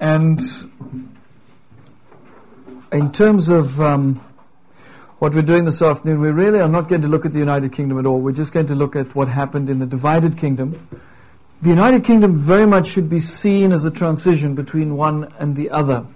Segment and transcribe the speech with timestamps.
[0.00, 0.40] And
[2.92, 4.24] in terms of um,
[5.18, 7.74] what we're doing this afternoon, we really are not going to look at the United
[7.74, 8.20] Kingdom at all.
[8.20, 10.88] We're just going to look at what happened in the divided kingdom.
[11.62, 15.70] The United Kingdom very much should be seen as a transition between one and the
[15.70, 16.06] other.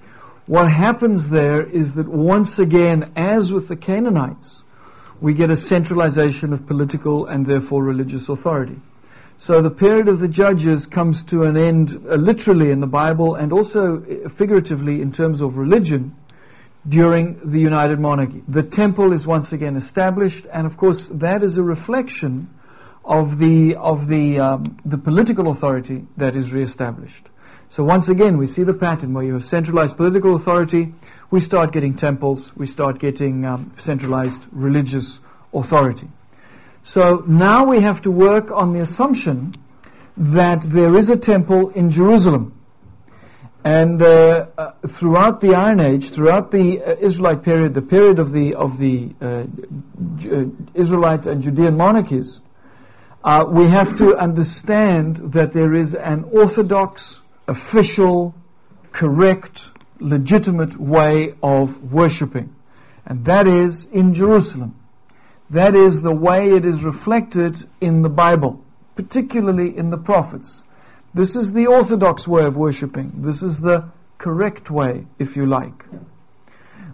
[0.46, 4.62] What happens there is that once again, as with the Canaanites,
[5.20, 8.80] we get a centralization of political and therefore religious authority.
[9.42, 13.36] So the period of the judges comes to an end uh, literally in the Bible
[13.36, 16.14] and also uh, figuratively in terms of religion
[16.86, 18.42] during the United Monarchy.
[18.46, 22.50] The temple is once again established and of course that is a reflection
[23.02, 27.26] of the, of the, um, the political authority that is reestablished.
[27.70, 30.92] So once again we see the pattern where you have centralized political authority,
[31.30, 35.18] we start getting temples, we start getting um, centralized religious
[35.54, 36.10] authority.
[36.82, 39.54] So now we have to work on the assumption
[40.16, 42.54] that there is a temple in Jerusalem.
[43.62, 48.32] And uh, uh, throughout the Iron Age, throughout the uh, Israelite period, the period of
[48.32, 52.40] the of the uh, uh, Israelite and Judean monarchies,
[53.22, 58.34] uh, we have to understand that there is an orthodox, official,
[58.92, 59.60] correct,
[59.98, 62.56] legitimate way of worshipping,
[63.04, 64.79] and that is in Jerusalem.
[65.50, 70.62] That is the way it is reflected in the Bible, particularly in the prophets.
[71.12, 73.22] This is the orthodox way of worshipping.
[73.22, 75.84] This is the correct way, if you like.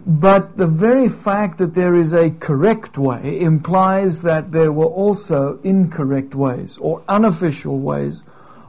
[0.07, 5.59] But the very fact that there is a correct way implies that there were also
[5.63, 8.23] incorrect ways, or unofficial ways,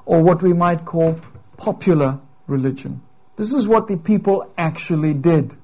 [0.05, 1.19] or what we might call
[1.56, 3.00] popular religion.
[3.36, 5.56] This is what the people actually did.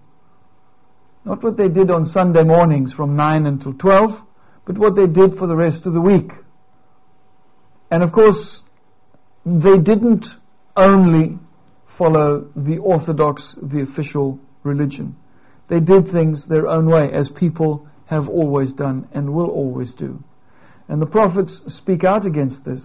[1.24, 4.20] Not what they did on Sunday mornings from 9 until 12,
[4.66, 6.30] but what they did for the rest of the week.
[7.90, 8.62] And of course,
[9.46, 10.26] they didn't
[10.76, 11.38] only
[11.96, 15.16] follow the orthodox, the official religion.
[15.68, 20.22] They did things their own way, as people have always done and will always do.
[20.88, 22.82] And the prophets speak out against this.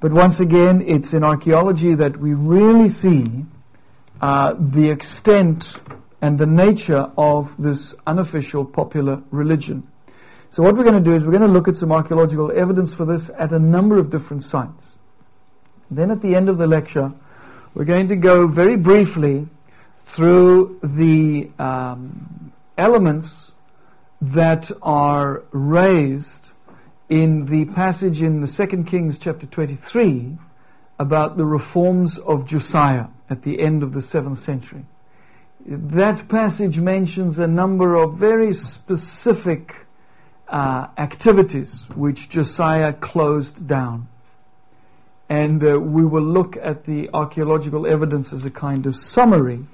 [0.00, 3.46] But once again, it's in archaeology that we really see
[4.20, 5.72] uh, the extent
[6.22, 9.88] and the nature of this unofficial popular religion.
[10.50, 12.94] So what we're going to do is we're going to look at some archaeological evidence
[12.94, 14.86] for this at a number of different sites.
[15.90, 17.12] Then at the end of the lecture,
[17.74, 19.48] we're going to go very briefly
[20.06, 23.50] through the um, elements
[24.20, 26.50] that are raised
[27.08, 30.38] in the passage in the Second Kings chapter 23
[31.00, 34.84] about the reforms of Josiah at the end of the 7th century
[35.66, 39.72] that passage mentions a number of very specific
[40.48, 44.08] uh, activities which Josiah closed down.
[45.28, 49.64] And uh, we will look at the archaeological evidence as a kind of summary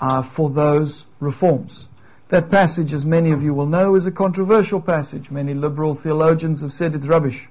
[0.00, 1.86] uh, for those reforms.
[2.28, 5.30] That passage, as many of you will know, is a controversial passage.
[5.30, 7.48] Many liberal theologians have said it's rubbish.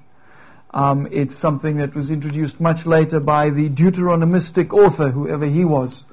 [0.72, 6.04] Um, it's something that was introduced much later by the Deuteronomistic author, whoever he was,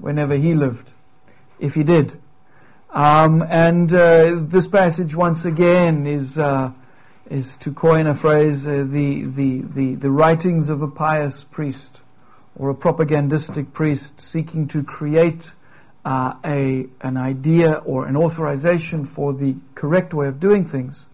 [0.00, 0.90] whenever he lived
[1.58, 2.18] if he did.
[2.90, 6.72] Um, and uh, this passage once again is uh,
[7.30, 12.00] is to coin a phrase uh, the, the the the writings of a pious priest
[12.56, 15.42] or a propagandistic priest seeking to create
[16.06, 21.04] uh, a an idea or an authorization for the correct way of doing things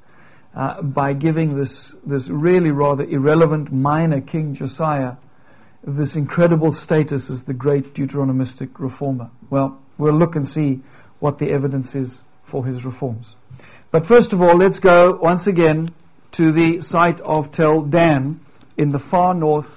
[0.55, 5.15] uh, by giving this this really rather irrelevant minor King Josiah
[5.87, 9.31] this incredible status as the great Deuteronomistic reformer.
[9.51, 10.81] Well we'll look and see
[11.21, 13.27] what the evidence is for his reforms.
[13.91, 15.95] But first of all, let's go once again
[16.33, 18.41] to the site of Tel Dan
[18.77, 19.69] in the far north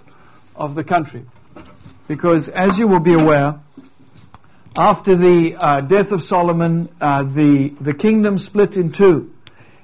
[0.56, 1.26] of the country.
[2.08, 3.60] Because as you will be aware,
[4.76, 9.34] after the uh, death of Solomon, uh, the, the kingdom split in two.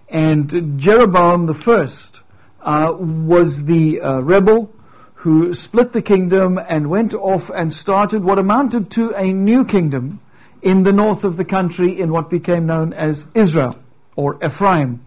[0.08, 2.20] And Jeroboam the first
[2.62, 4.74] uh, was the uh, rebel
[5.16, 10.20] who split the kingdom and went off and started what amounted to a new kingdom
[10.64, 13.76] in the north of the country in what became known as Israel
[14.16, 15.04] or Ephraim.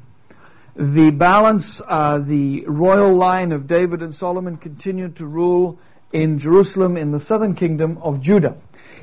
[0.76, 5.78] The balance, uh, the royal line of David and Solomon continued to rule
[6.12, 8.56] in Jerusalem in the southern kingdom of Judah.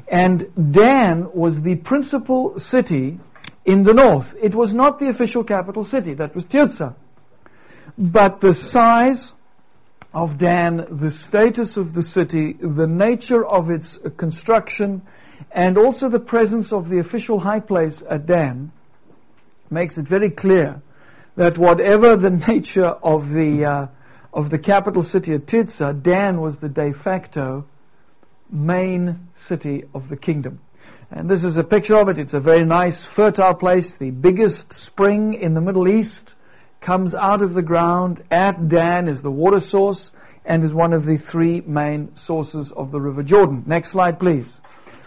[0.08, 3.20] And Dan was the principal city
[3.66, 4.32] in the north.
[4.42, 6.94] It was not the official capital city, that was Tirzah.
[7.98, 9.34] But the size
[10.14, 15.02] of Dan, the status of the city, the nature of its construction,
[15.52, 18.72] and also the presence of the official high place at Dan
[19.70, 20.82] makes it very clear
[21.36, 23.88] that whatever the nature of the uh,
[24.34, 27.66] of the capital city of Tirzah, Dan was the de facto
[28.50, 30.60] main city of the kingdom.
[31.12, 32.18] And this is a picture of it.
[32.18, 33.94] It's a very nice, fertile place.
[33.94, 36.34] The biggest spring in the Middle East
[36.82, 40.12] comes out of the ground at Dan is the water source
[40.46, 43.64] and is one of the three main sources of the River Jordan.
[43.68, 44.52] Next slide, please.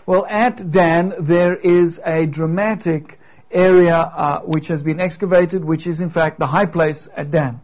[0.06, 3.18] Well, at Dan, there is a dramatic
[3.50, 7.60] area uh, which has been excavated, which is in fact the high place at Dan.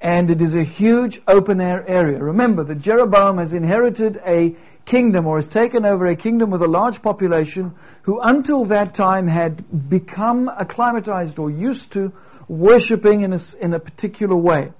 [0.00, 2.18] And it is a huge open air area.
[2.18, 6.66] Remember that Jeroboam has inherited a kingdom or has taken over a kingdom with a
[6.66, 12.12] large population who until that time had become acclimatized or used to
[12.48, 14.72] worshipping in a, in a particular way.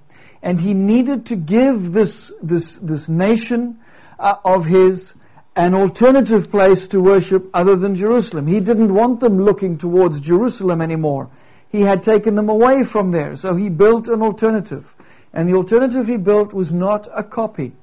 [0.43, 3.79] And he needed to give this, this, this nation
[4.19, 5.13] uh, of his
[5.55, 8.47] an alternative place to worship other than Jerusalem.
[8.47, 11.29] He didn't want them looking towards Jerusalem anymore.
[11.69, 14.85] He had taken them away from there, so he built an alternative.
[15.33, 17.73] And the alternative he built was not a copy.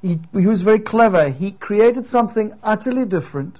[0.00, 1.28] He, he was very clever.
[1.28, 3.58] He created something utterly different,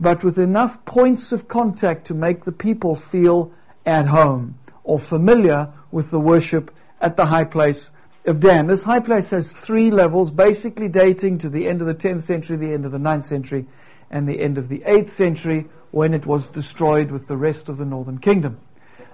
[0.00, 3.52] but with enough points of contact to make the people feel
[3.86, 7.90] at home or familiar with the worship at the high place
[8.26, 8.66] of Dan.
[8.66, 12.56] This high place has three levels, basically dating to the end of the 10th century,
[12.56, 13.66] the end of the 9th century,
[14.10, 17.76] and the end of the 8th century when it was destroyed with the rest of
[17.76, 18.58] the northern kingdom.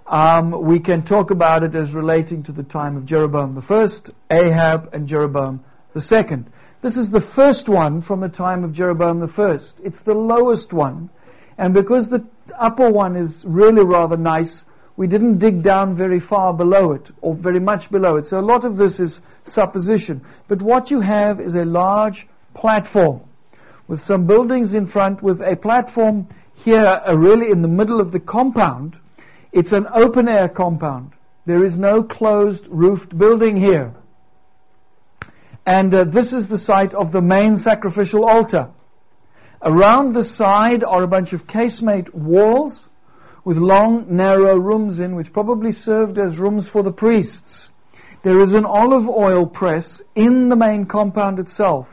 [0.06, 4.10] Um, we can talk about it as relating to the time of Jeroboam the first,
[4.30, 6.50] Ahab, and Jeroboam the second.
[6.82, 9.72] This is the first one from the time of Jeroboam the first.
[9.84, 11.10] It's the lowest one.
[11.58, 12.26] And because the
[12.58, 14.64] upper one is really rather nice,
[15.00, 18.26] we didn't dig down very far below it, or very much below it.
[18.26, 20.20] So a lot of this is supposition.
[20.46, 23.22] But what you have is a large platform
[23.88, 26.28] with some buildings in front with a platform
[26.66, 28.94] here uh, really in the middle of the compound.
[29.52, 31.12] It's an open air compound.
[31.46, 33.94] There is no closed roofed building here.
[35.64, 38.68] And uh, this is the site of the main sacrificial altar.
[39.62, 42.86] Around the side are a bunch of casemate walls
[43.44, 47.70] with long, narrow rooms in, which probably served as rooms for the priests.
[48.22, 51.88] There is an olive oil press in the main compound itself,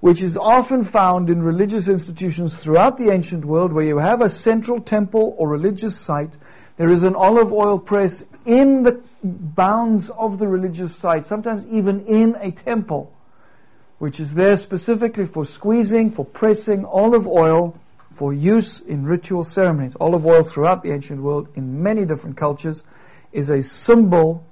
[0.00, 4.28] which is often found in religious institutions throughout the ancient world where you have a
[4.28, 6.32] central temple or religious site.
[6.78, 12.06] There is an olive oil press in the bounds of the religious site, sometimes even
[12.06, 13.12] in a temple,
[13.98, 17.78] which is there specifically for squeezing, for pressing olive oil
[18.16, 19.94] for use in ritual ceremonies.
[20.00, 22.82] Olive oil throughout the ancient world in many different cultures
[23.32, 24.44] is a symbol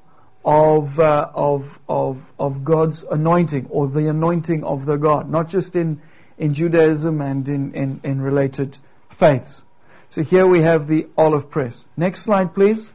[0.44, 5.76] of, uh, of, of, of God's anointing or the anointing of the God, not just
[5.76, 6.00] in,
[6.38, 8.78] in Judaism and in, in, in related
[9.18, 9.62] faiths.
[10.08, 11.84] So here we have the olive press.
[11.96, 12.90] Next slide, please.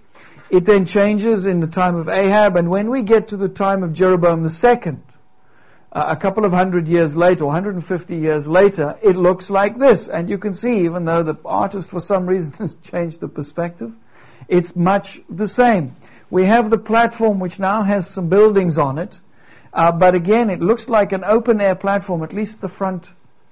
[0.50, 3.84] It then changes in the time of Ahab, and when we get to the time
[3.84, 4.98] of Jeroboam II,
[5.96, 10.10] uh, a couple of hundred years later, 150 years later, it looks like this.
[10.10, 13.94] And you can see, even though the artist for some reason has changed the perspective,
[14.50, 15.96] it's much the same.
[16.30, 19.18] We have the platform which now has some buildings on it,
[19.72, 23.08] uh, but again, it looks like an open air platform, at least the front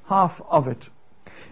[0.10, 0.84] half of it,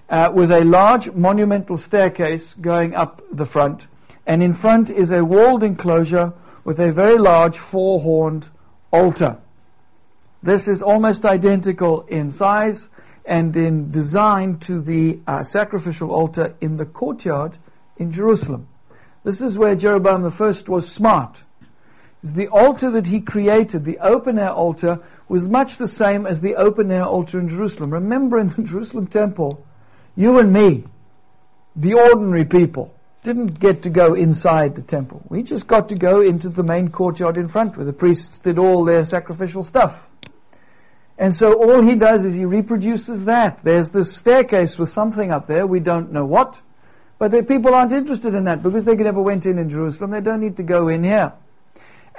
[0.09, 3.87] uh, with a large monumental staircase going up the front,
[4.27, 6.33] and in front is a walled enclosure
[6.65, 8.45] with a very large four-horned
[8.91, 9.37] altar.
[10.43, 12.87] This is almost identical in size
[13.25, 17.57] and in design to the uh, sacrificial altar in the courtyard
[17.97, 18.67] in Jerusalem.
[19.23, 21.37] This is where Jeroboam I was smart.
[22.23, 26.55] The altar that he created, the open air altar, was much the same as the
[26.55, 27.93] open air altar in Jerusalem.
[27.93, 29.63] Remember in the Jerusalem temple,
[30.15, 30.85] you and me,
[31.75, 32.93] the ordinary people,
[33.23, 35.21] didn't get to go inside the temple.
[35.29, 38.57] We just got to go into the main courtyard in front where the priests did
[38.57, 39.95] all their sacrificial stuff.
[41.17, 43.59] And so all he does is he reproduces that.
[43.63, 46.59] There's this staircase with something up there, we don't know what,
[47.19, 50.21] but the people aren't interested in that because they never went in in Jerusalem, they
[50.21, 51.33] don't need to go in here.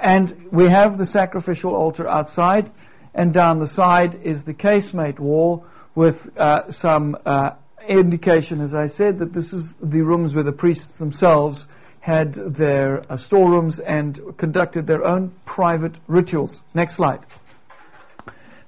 [0.01, 2.71] And we have the sacrificial altar outside,
[3.13, 7.51] and down the side is the casemate wall with uh, some uh,
[7.87, 11.67] indication, as I said, that this is the rooms where the priests themselves
[11.99, 16.61] had their uh, storerooms and conducted their own private rituals.
[16.73, 17.19] Next slide.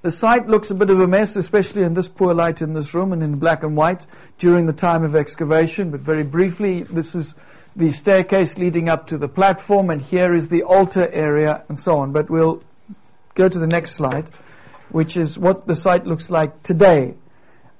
[0.06, 2.94] The site looks a bit of a mess, especially in this poor light in this
[2.94, 4.06] room and in black and white
[4.38, 5.90] during the time of excavation.
[5.90, 7.34] But very briefly, this is
[7.76, 11.98] the staircase leading up to the platform, and here is the altar area, and so
[11.98, 12.12] on.
[12.12, 12.62] But we'll
[13.34, 14.30] go to the next slide,
[14.92, 17.16] which is what the site looks like today.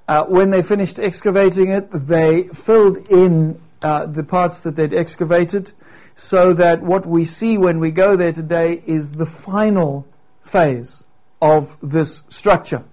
[0.08, 5.70] Uh, when they finished excavating it, they filled in uh, the parts that they'd excavated,
[6.16, 10.04] so that what we see when we go there today is the final
[10.50, 11.04] phase
[11.40, 12.84] of this structure.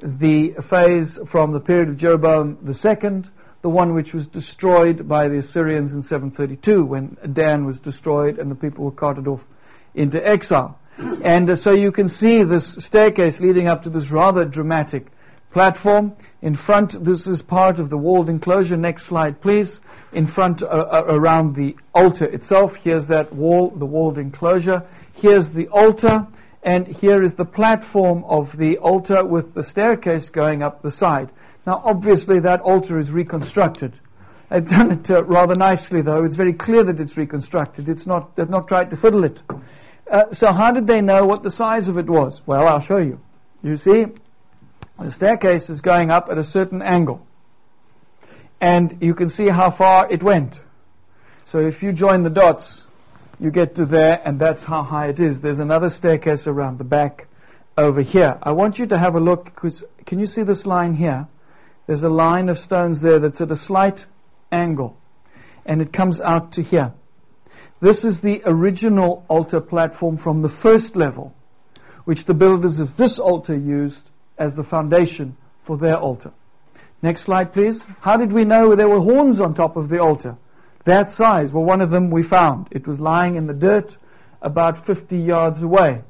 [0.00, 3.22] The phase from the period of Jeroboam II,
[3.62, 8.50] the one which was destroyed by the Assyrians in 732 when Dan was destroyed and
[8.50, 9.40] the people were carted off
[9.94, 10.78] into exile.
[11.24, 15.06] And uh, so you can see this staircase leading up to this rather dramatic
[15.52, 16.16] platform.
[16.42, 18.76] In front, this is part of the walled enclosure.
[18.76, 19.80] Next slide, please.
[20.12, 24.82] In front, uh, uh, around the altar itself, here's that wall, the walled enclosure.
[25.14, 26.26] Here's the altar,
[26.62, 31.30] and here is the platform of the altar with the staircase going up the side.
[31.66, 33.98] Now, obviously, that altar is reconstructed.
[34.50, 36.24] They've done it uh, rather nicely, though.
[36.24, 37.88] It's very clear that it's reconstructed.
[37.88, 39.38] It's not, they've not tried to fiddle it.
[40.10, 42.40] Uh, so how did they know what the size of it was?
[42.46, 43.20] Well, I'll show you.
[43.62, 44.06] You see,
[44.98, 47.26] the staircase is going up at a certain angle.
[48.60, 50.58] And you can see how far it went.
[51.46, 52.82] So if you join the dots,
[53.40, 55.40] you get to there, and that's how high it is.
[55.40, 57.28] There's another staircase around the back
[57.76, 58.38] over here.
[58.42, 61.28] I want you to have a look, because can you see this line here?
[61.86, 64.04] There's a line of stones there that's at a slight
[64.50, 64.96] angle,
[65.64, 66.92] and it comes out to here.
[67.80, 71.34] This is the original altar platform from the first level,
[72.04, 74.02] which the builders of this altar used
[74.36, 76.32] as the foundation for their altar.
[77.00, 77.84] Next slide, please.
[78.00, 80.36] How did we know there were horns on top of the altar?
[80.88, 81.52] That size.
[81.52, 82.68] Well, one of them we found.
[82.70, 83.94] It was lying in the dirt
[84.40, 86.00] about 50 yards away.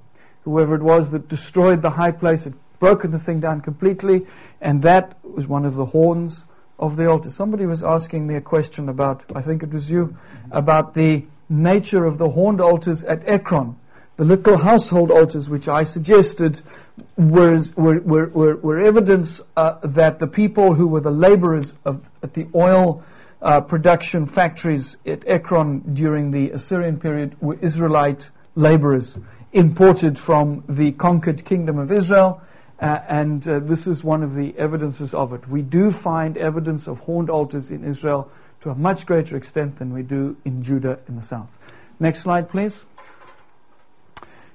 [0.43, 4.25] Whoever it was that destroyed the high place had broken the thing down completely,
[4.61, 6.45] and that was one of the horns
[6.79, 7.29] of the altar.
[7.29, 10.17] Somebody was asking me a question about, I think it was you,
[10.53, 13.75] about the nature of the horned altars at Ekron.
[14.17, 16.63] The little household altars, which I suggested,
[17.17, 22.33] were, were, were, were evidence uh, that the people who were the laborers of, at
[22.35, 23.03] the oil
[23.41, 29.15] uh, production factories at Ekron during the Assyrian period were Israelite laborers
[29.53, 32.41] imported from the conquered kingdom of Israel.
[32.81, 35.49] Uh, and uh, this is one of the evidences of it.
[35.49, 38.31] We do find evidence of horned altars in Israel
[38.63, 41.49] to a much greater extent than we do in Judah in the south.
[41.99, 42.81] Next slide, please.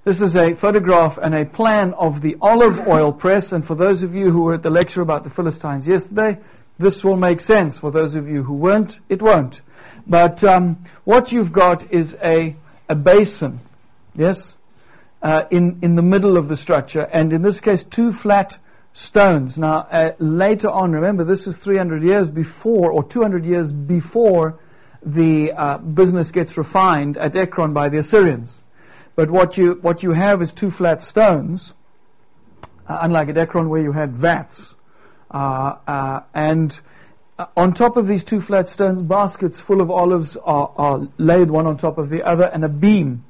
[0.06, 4.04] This is a photograph and a plan of the olive oil press, and for those
[4.04, 6.40] of you who were at the lecture about the Philistines yesterday,
[6.84, 7.80] this will make sense.
[7.80, 9.62] For those of you who weren't, it won't.
[10.06, 12.56] But um, what you've got is a,
[12.90, 13.62] a basin,
[14.16, 14.54] yes,
[15.22, 18.58] uh, in, in the middle of the structure, and in this case, two flat
[18.92, 19.58] stones.
[19.58, 24.60] Now, uh, later on, remember, this is 300 years before, or 200 years before
[25.06, 28.54] the uh, business gets refined at Ekron by the Assyrians.
[29.16, 31.74] But what you, what you have is two flat stones,
[32.88, 34.73] uh, unlike at Ekron where you had vats.
[35.34, 36.80] Uh, uh, and
[37.40, 41.50] uh, on top of these two flat stones, baskets full of olives are, are laid
[41.50, 43.24] one on top of the other, and a beam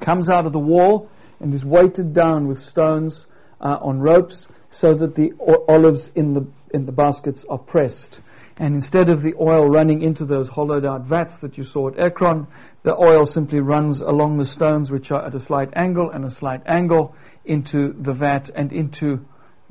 [0.00, 1.08] comes out of the wall
[1.40, 3.26] and is weighted down with stones
[3.60, 5.32] on ropes so that the
[5.68, 8.20] olives in the, in the baskets are pressed.
[8.56, 11.98] And instead of the oil running into those hollowed out vats that you saw at
[11.98, 12.46] Ekron,
[12.82, 16.30] the oil simply runs along the stones which are at a slight angle and a
[16.30, 19.24] slight angle into the vat and into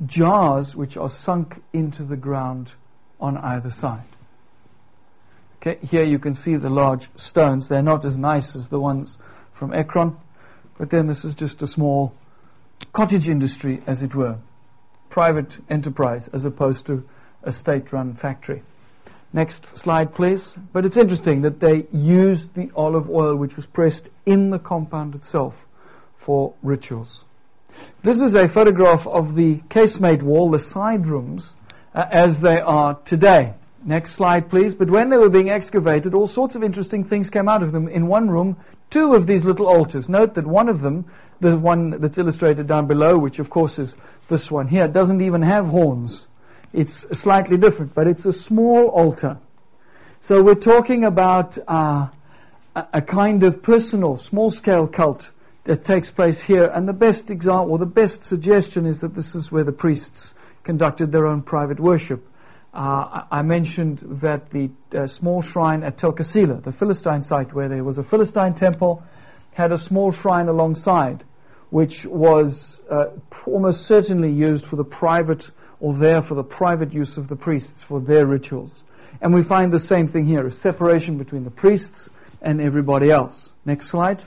[0.06, 2.70] jars which are sunk into the ground
[3.20, 4.04] on either side.
[5.56, 7.68] Okay, here you can see the large stones.
[7.68, 9.16] They're not as nice as the ones
[9.54, 10.16] from Ekron,
[10.78, 12.12] but then this is just a small
[12.92, 14.38] cottage industry, as it were
[15.14, 17.08] private enterprise as opposed to
[17.44, 18.64] a state-run factory.
[19.32, 20.52] Next slide, please.
[20.72, 25.14] But it's interesting that they used the olive oil which was pressed in the compound
[25.14, 25.54] itself
[26.18, 27.22] for rituals.
[28.02, 31.50] This is a photograph of the casemate wall, the side rooms,
[31.94, 33.54] uh, as they are today.
[33.84, 34.74] Next slide, please.
[34.74, 37.88] But when they were being excavated, all sorts of interesting things came out of them.
[37.88, 38.56] In one room,
[38.90, 40.08] two of these little altars.
[40.08, 41.06] Note that one of them,
[41.40, 43.94] the one that's illustrated down below, which of course is
[44.28, 46.26] this one here doesn't even have horns.
[46.72, 49.38] It's slightly different, but it's a small altar.
[50.22, 52.08] So we're talking about uh,
[52.74, 55.30] a kind of personal, small-scale cult
[55.64, 56.64] that takes place here.
[56.64, 61.12] And the best example, the best suggestion, is that this is where the priests conducted
[61.12, 62.26] their own private worship.
[62.72, 67.68] Uh, I mentioned that the uh, small shrine at Tel Qasile, the Philistine site where
[67.68, 69.02] there was a Philistine temple,
[69.52, 71.24] had a small shrine alongside
[71.74, 73.06] which was uh,
[73.48, 77.82] almost certainly used for the private or there for the private use of the priests
[77.88, 78.70] for their rituals.
[79.20, 82.08] And we find the same thing here, a separation between the priests
[82.40, 83.52] and everybody else.
[83.64, 84.24] Next slide.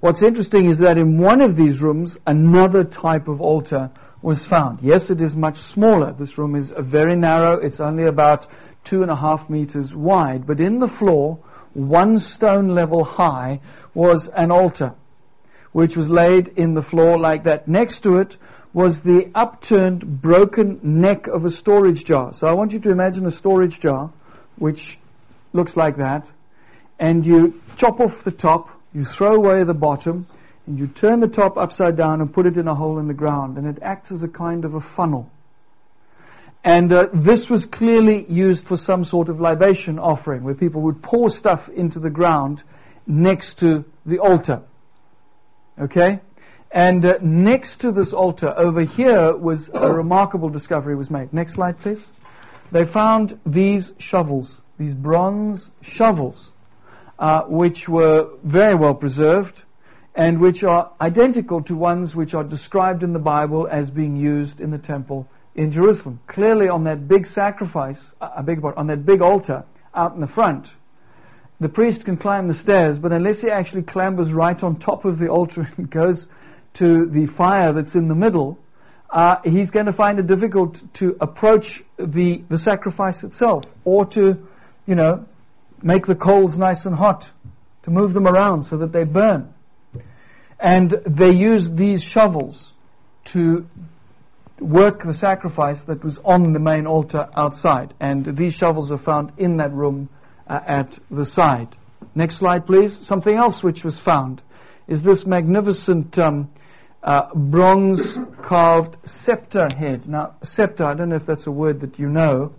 [0.00, 3.90] What's interesting is that in one of these rooms, another type of altar
[4.22, 4.80] was found.
[4.82, 6.12] Yes, it is much smaller.
[6.18, 7.58] This room is very narrow.
[7.58, 8.46] It's only about
[8.84, 10.46] two and a half meters wide.
[10.46, 11.38] But in the floor,
[11.74, 13.60] one stone level high,
[13.94, 14.94] was an altar
[15.72, 17.68] which was laid in the floor like that.
[17.68, 18.36] Next to it
[18.72, 22.32] was the upturned, broken neck of a storage jar.
[22.32, 24.12] So I want you to imagine a storage jar,
[24.56, 24.98] which
[25.52, 26.26] looks like that,
[26.98, 30.26] and you chop off the top, you throw away the bottom,
[30.66, 33.14] and you turn the top upside down and put it in a hole in the
[33.14, 35.30] ground, and it acts as a kind of a funnel.
[36.62, 41.02] And uh, this was clearly used for some sort of libation offering, where people would
[41.02, 42.62] pour stuff into the ground
[43.06, 44.62] next to the altar.
[45.80, 46.20] Okay?
[46.70, 51.32] And uh, next to this altar, over here, was a remarkable discovery was made.
[51.32, 52.06] Next slide, please.
[52.70, 56.52] They found these shovels, these bronze shovels,
[57.20, 59.62] uh, which were very well preserved
[60.14, 64.60] and which are identical to ones which are described in the Bible as being used
[64.60, 66.18] in the temple in Jerusalem.
[66.26, 70.26] Clearly, on that big sacrifice, uh, I beg on that big altar out in the
[70.26, 70.66] front,
[71.60, 75.18] the priest can climb the stairs, but unless he actually clambers right on top of
[75.18, 76.26] the altar and goes
[76.74, 78.58] to the fire that's in the middle,
[79.10, 84.46] uh, he's going to find it difficult to approach the, the sacrifice itself or to,
[84.86, 85.26] you know,
[85.82, 87.28] make the coals nice and hot,
[87.82, 89.52] to move them around so that they burn.
[90.58, 92.72] And they used these shovels
[93.26, 93.66] to
[94.60, 97.94] work the sacrifice that was on the main altar outside.
[97.98, 100.10] And these shovels are found in that room
[100.46, 101.74] uh, at the side.
[102.14, 102.98] Next slide, please.
[103.06, 104.42] Something else which was found
[104.86, 106.50] is this magnificent um,
[107.02, 110.06] uh, bronze carved scepter head.
[110.06, 112.52] Now, scepter, I don't know if that's a word that you know.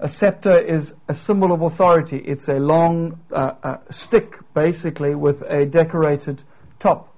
[0.00, 2.18] A scepter is a symbol of authority.
[2.18, 6.42] It's a long uh, uh stick, basically, with a decorated
[6.78, 7.14] top.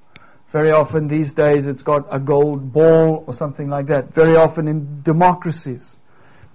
[0.53, 4.15] Very often these days it's got a gold ball or something like that.
[4.15, 5.97] Very often in democracies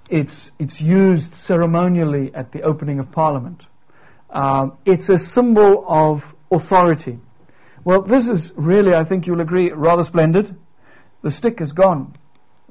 [0.10, 3.62] it's, it's used ceremonially at the opening of parliament.
[4.29, 7.20] Um, it's a symbol of authority.
[7.84, 10.55] Well, this is really, I think you'll agree, rather splendid.
[11.22, 12.15] The stick is gone,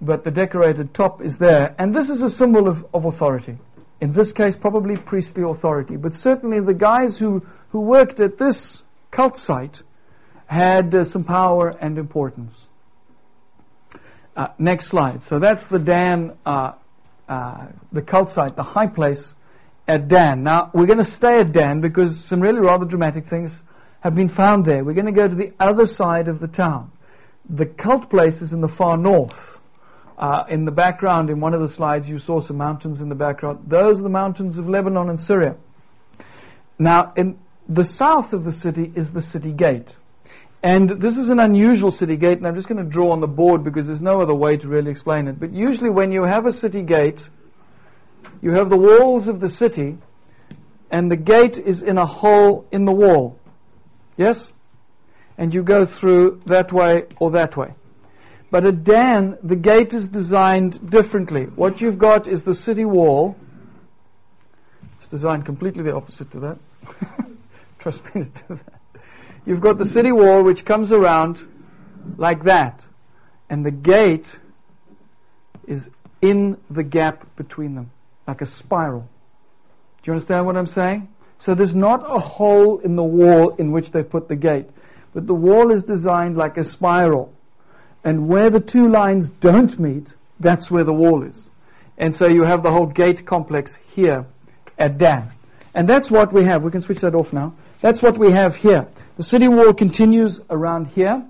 [0.01, 1.75] but the decorated top is there.
[1.79, 3.59] And this is a symbol of, of authority.
[4.01, 5.97] In this case, probably priestly authority.
[5.97, 9.83] But certainly the guys who, who worked at this cult site
[10.47, 12.57] had uh, some power and importance.
[14.37, 15.27] Uh, next slide.
[15.29, 16.73] So that's the Dan, uh,
[17.29, 19.33] uh the cult site, the high place
[19.87, 20.42] at Dan.
[20.42, 23.57] Now, we're going to stay at Dan because some really rather dramatic things
[24.01, 24.85] have been found there.
[24.85, 26.90] We're going to go to the other side of the town.
[27.49, 29.54] The cult place is in the far north.
[30.16, 33.14] Uh, in the background, in one of the slides, you saw some mountains in the
[33.16, 33.64] background.
[33.66, 35.57] Those are the mountains of Lebanon and Syria.
[36.79, 39.88] Now, in the south of the city is the city gate.
[40.62, 43.27] And this is an unusual city gate, and I'm just going to draw on the
[43.27, 45.38] board because there's no other way to really explain it.
[45.38, 47.27] But usually when you have a city gate,
[48.40, 49.98] you have the walls of the city,
[50.90, 53.38] and the gate is in a hole in the wall.
[54.16, 54.50] Yes?
[55.37, 57.74] And you go through that way or that way.
[58.55, 61.47] But at Dan, the gate is designed differently.
[61.57, 63.35] What you've got is the city wall.
[64.97, 66.59] It's designed completely the opposite to that.
[67.81, 69.01] Trust me to do that.
[69.45, 71.45] You've got the city wall which comes around
[72.17, 72.81] like that.
[73.51, 74.38] And the gate
[75.67, 75.90] is
[76.23, 77.90] in the gap between them,
[78.29, 79.01] like a spiral.
[79.01, 81.09] Do you understand what I'm saying?
[81.45, 84.69] So there's not a hole in the wall in which they put the gate,
[85.12, 87.34] but the wall is designed like a spiral.
[88.05, 91.40] And where the two lines don't meet, that's where the wall is.
[91.97, 94.27] And so you have the whole gate complex here
[94.79, 95.33] at Dan.
[95.75, 96.62] And that's what we have.
[96.62, 97.55] We can switch that off now.
[97.81, 98.88] That's what we have here.
[99.17, 101.25] The city wall continues around here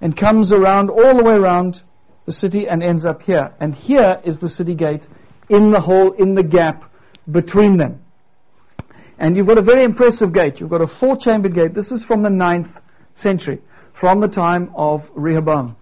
[0.00, 1.82] and comes around all the way around
[2.24, 3.54] the city and ends up here.
[3.60, 5.06] And here is the city gate
[5.48, 6.90] in the hole, in the gap
[7.30, 8.00] between them.
[9.18, 10.60] And you've got a very impressive gate.
[10.60, 11.74] You've got a four-chambered gate.
[11.74, 12.70] This is from the ninth
[13.16, 13.60] century,
[13.92, 15.75] from the time of Rehoboam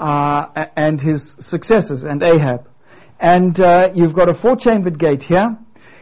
[0.00, 2.66] uh, and his successors and Ahab.
[3.20, 5.58] And uh, you've got a four-chambered gate here.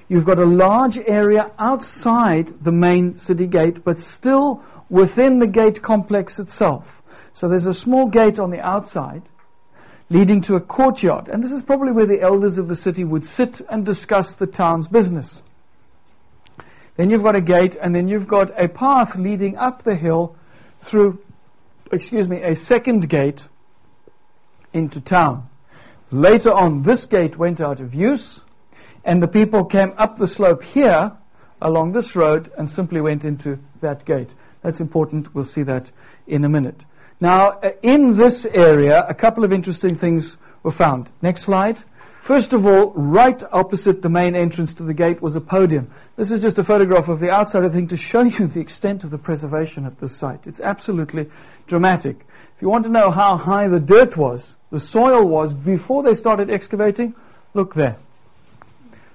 [0.09, 5.83] You've got a large area outside the main city gate, but still within the gate
[5.83, 6.87] complex itself.
[7.35, 9.23] So there's a small gate on the outside
[10.11, 11.29] leading to a courtyard.
[11.29, 14.47] And this is probably where the elders of the city would sit and discuss the
[14.47, 15.43] town's business.
[16.97, 20.37] Then you've got a gate, and then you've got a path leading up the hill
[20.83, 21.21] through,
[21.93, 23.45] excuse me, a second gate
[24.79, 25.49] into town.
[26.11, 28.41] Later on, this gate went out of use,
[29.05, 31.12] and the people came up the slope here
[31.61, 34.33] along this road and simply went into that gate.
[34.62, 35.35] That's important.
[35.35, 35.91] We'll see that
[36.27, 36.81] in a minute.
[37.21, 41.11] Now, uh, in this area, a couple of interesting things were found.
[41.21, 41.83] Next slide.
[42.29, 45.91] First of all, right opposite the main entrance to the gate was a podium.
[46.17, 48.61] This is just a photograph of the outside of the thing to show you the
[48.61, 50.41] extent of the preservation at this site.
[50.47, 51.31] It's absolutely
[51.67, 52.27] dramatic.
[52.59, 56.14] If you want to know how high the dirt was, the soil was before they
[56.14, 57.14] started excavating,
[57.55, 57.99] look there.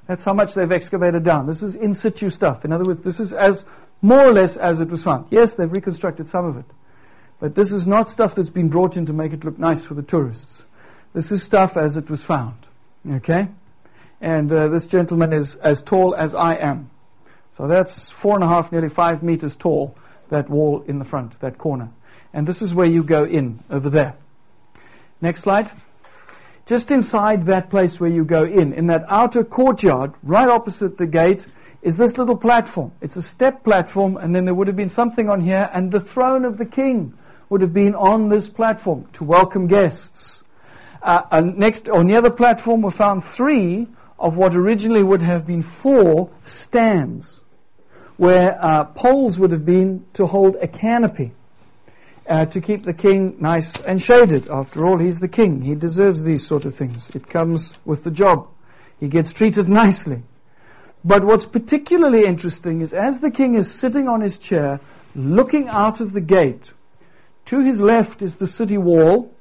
[0.07, 1.45] That's how much they've excavated down.
[1.45, 2.63] This is in situ stuff.
[2.63, 3.65] In other words, this is as
[4.01, 5.25] more or less as it was found.
[5.29, 6.65] Yes, they've reconstructed some of it.
[7.41, 9.93] But this is not stuff that's been brought in to make it look nice for
[9.93, 10.63] the tourists.
[11.13, 12.55] This is stuff as it was found.
[13.05, 13.49] Okay?
[14.21, 16.91] And uh, this gentleman is as tall as I am.
[17.57, 19.97] So that's four and a half, nearly five meters tall,
[20.29, 21.91] that wall in the front, that corner.
[22.33, 24.15] And this is where you go in, over there.
[25.21, 25.71] Next slide.
[26.65, 31.05] Just inside that place where you go in, in that outer courtyard, right opposite the
[31.05, 31.45] gate,
[31.81, 32.93] is this little platform.
[33.01, 35.99] It's a step platform, and then there would have been something on here, and the
[35.99, 37.13] throne of the king
[37.49, 40.41] would have been on this platform to welcome guests.
[41.01, 45.61] Uh, next, or near the platform were found three of what originally would have been
[45.61, 47.41] four stands,
[48.15, 51.33] where uh, poles would have been to hold a canopy.
[52.29, 54.49] Uh, to keep the king nice and shaded.
[54.49, 55.61] After all, he's the king.
[55.61, 57.09] He deserves these sort of things.
[57.13, 58.47] It comes with the job.
[58.97, 60.23] He gets treated nicely.
[61.03, 64.79] But what's particularly interesting is as the king is sitting on his chair,
[65.15, 66.71] looking out of the gate,
[67.47, 69.35] to his left is the city wall,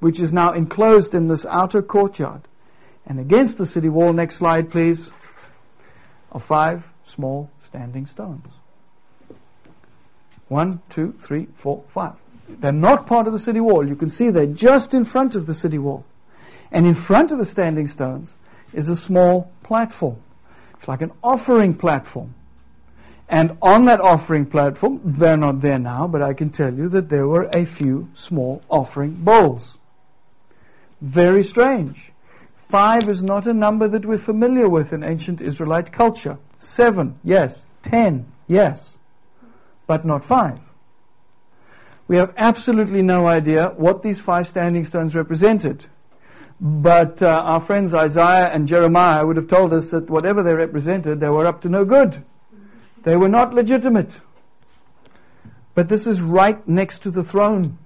[0.00, 2.42] which is now enclosed in this outer courtyard.
[3.06, 5.10] And against the city wall, next slide please,
[6.32, 6.82] are five
[7.14, 8.48] small standing stones.
[10.50, 12.14] One, two, three, four, five.
[12.48, 13.86] They're not part of the city wall.
[13.86, 16.04] You can see they're just in front of the city wall.
[16.72, 18.28] And in front of the standing stones
[18.72, 20.16] is a small platform.
[20.76, 22.34] It's like an offering platform.
[23.28, 27.08] And on that offering platform, they're not there now, but I can tell you that
[27.08, 29.76] there were a few small offering bowls.
[31.00, 31.96] Very strange.
[32.72, 36.38] Five is not a number that we're familiar with in ancient Israelite culture.
[36.58, 37.56] Seven, yes.
[37.84, 38.96] Ten, yes.
[39.90, 40.60] But not five.
[42.06, 45.84] We have absolutely no idea what these five standing stones represented.
[46.60, 51.18] But uh, our friends Isaiah and Jeremiah would have told us that whatever they represented,
[51.18, 52.22] they were up to no good.
[53.02, 54.12] They were not legitimate.
[55.74, 57.76] But this is right next to the throne.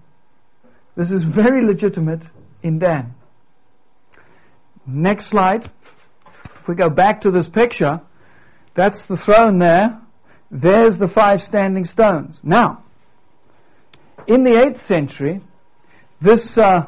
[0.97, 2.25] This is very legitimate
[2.63, 3.15] in Dan.
[4.87, 5.71] Next slide.
[6.61, 8.03] If we go back to this picture,
[8.75, 10.04] that's the throne there.
[10.51, 12.41] There's the five standing stones.
[12.43, 12.85] Now,
[14.27, 15.41] in the 8th century,
[16.21, 16.87] this uh,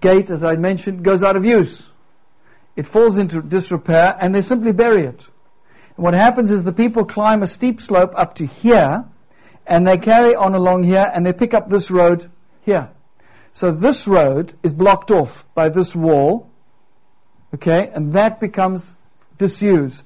[0.00, 1.82] gate, as I mentioned, goes out of use.
[2.76, 5.20] It falls into disrepair and they simply bury it.
[5.96, 9.04] And what happens is the people climb a steep slope up to here
[9.66, 12.30] and they carry on along here and they pick up this road
[12.62, 12.90] here.
[13.52, 16.50] So this road is blocked off by this wall,
[17.54, 18.84] okay, and that becomes
[19.38, 20.02] disused.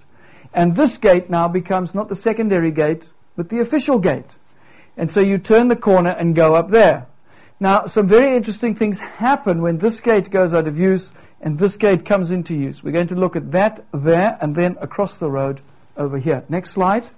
[0.59, 3.05] And this gate now becomes not the secondary gate,
[3.37, 4.27] but the official gate.
[4.97, 7.07] And so you turn the corner and go up there.
[7.61, 11.77] Now, some very interesting things happen when this gate goes out of use and this
[11.77, 12.83] gate comes into use.
[12.83, 15.61] We're going to look at that there and then across the road
[15.97, 16.43] over here.
[16.49, 17.09] Next slide.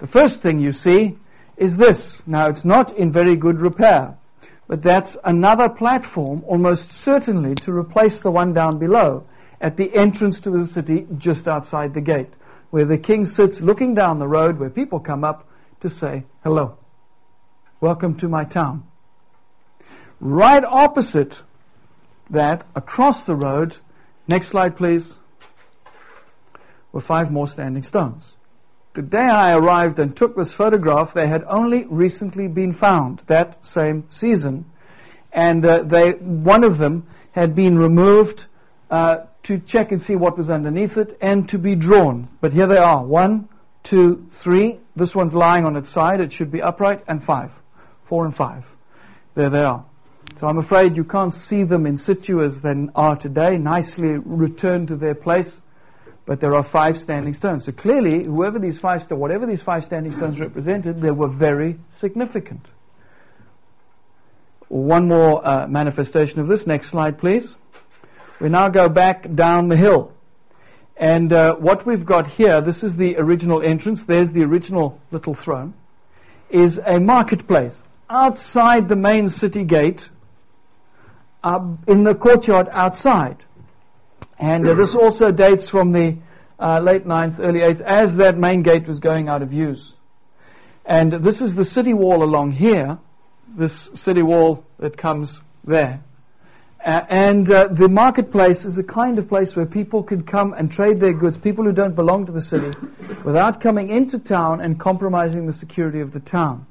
[0.00, 1.16] The first thing you see
[1.56, 2.20] is this.
[2.26, 4.18] Now, it's not in very good repair.
[4.66, 9.24] But that's another platform, almost certainly, to replace the one down below
[9.60, 12.30] at the entrance to the city just outside the gate,
[12.70, 15.48] where the king sits looking down the road where people come up
[15.80, 16.78] to say, hello,
[17.80, 18.84] welcome to my town.
[20.20, 21.40] Right opposite
[22.30, 23.76] that, across the road,
[24.28, 25.12] next slide please,
[26.92, 28.24] were five more standing stones.
[28.94, 33.64] The day I arrived and took this photograph, they had only recently been found that
[33.64, 34.66] same season,
[35.32, 38.46] and uh, they one of them had been removed
[38.90, 42.28] uh, to check and see what was underneath it and to be drawn.
[42.40, 43.48] But here they are: one,
[43.82, 44.80] two, three.
[44.96, 47.50] This one's lying on its side; it should be upright, and five,
[48.08, 48.64] four and five.
[49.34, 49.84] There they are.
[50.40, 54.88] So I'm afraid you can't see them in situ as they are today, nicely returned
[54.88, 55.58] to their place
[56.30, 57.64] but there are five standing stones.
[57.64, 61.80] So clearly, whoever these five, st- whatever these five standing stones represented, they were very
[61.98, 62.64] significant.
[64.68, 66.68] One more uh, manifestation of this.
[66.68, 67.52] Next slide, please.
[68.40, 70.12] We now go back down the hill.
[70.96, 75.34] And uh, what we've got here, this is the original entrance, there's the original little
[75.34, 75.74] throne,
[76.48, 77.80] is a marketplace.
[78.08, 80.08] Outside the main city gate,
[81.42, 83.38] uh, in the courtyard outside.
[84.38, 86.18] And uh, this also dates from the
[86.58, 89.92] uh, late 9th, early 8th, as that main gate was going out of use.
[90.84, 92.98] And this is the city wall along here,
[93.56, 96.02] this city wall that comes there.
[96.84, 100.72] Uh, and uh, the marketplace is a kind of place where people can come and
[100.72, 102.70] trade their goods, people who don't belong to the city,
[103.24, 106.66] without coming into town and compromising the security of the town.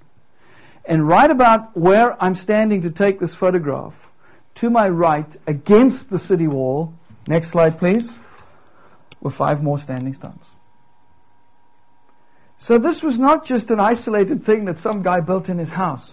[0.84, 3.93] And right about where I'm standing to take this photograph,
[4.56, 6.93] to my right, against the city wall,
[7.28, 8.12] next slide please,
[9.22, 10.43] were five more standing stones.
[12.58, 16.10] So this was not just an isolated thing that some guy built in his house.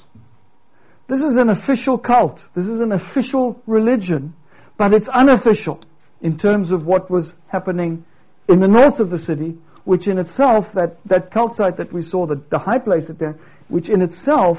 [1.08, 2.44] This is an official cult.
[2.54, 4.34] This is an official religion,
[4.76, 5.80] but it's unofficial
[6.20, 8.04] in terms of what was happening
[8.48, 12.02] in the north of the city, which in itself, that, that cult site that we
[12.02, 13.38] saw, the, the high place at there,
[13.68, 14.58] which in itself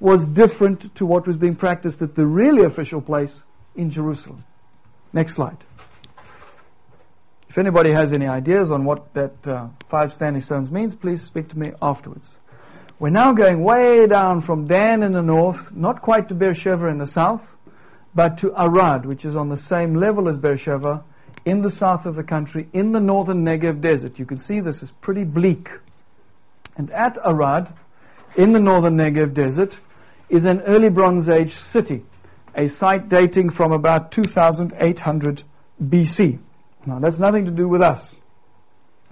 [0.00, 3.32] was different to what was being practiced at the really official place
[3.76, 4.44] in Jerusalem.
[5.12, 5.58] Next slide.
[7.48, 11.50] If anybody has any ideas on what that uh, five standing stones means, please speak
[11.50, 12.26] to me afterwards.
[13.02, 16.98] We're now going way down from Dan in the north, not quite to Beersheba in
[16.98, 17.42] the south,
[18.14, 21.02] but to Arad, which is on the same level as Beersheba,
[21.44, 24.20] in the south of the country, in the northern Negev desert.
[24.20, 25.68] You can see this is pretty bleak.
[26.76, 27.74] And at Arad,
[28.36, 29.76] in the northern Negev desert,
[30.28, 32.04] is an early Bronze Age city,
[32.54, 35.42] a site dating from about 2800
[35.82, 36.38] BC.
[36.86, 38.14] Now, that's nothing to do with us.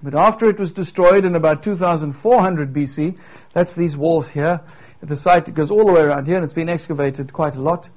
[0.02, 3.18] But after it was destroyed in about 2400 BC,
[3.52, 4.60] that's these walls here.
[5.02, 7.88] The site goes all the way around here and it's been excavated quite a lot.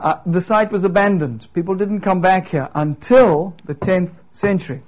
[0.00, 1.48] Uh, the site was abandoned.
[1.54, 4.82] People didn't come back here until the 10th century.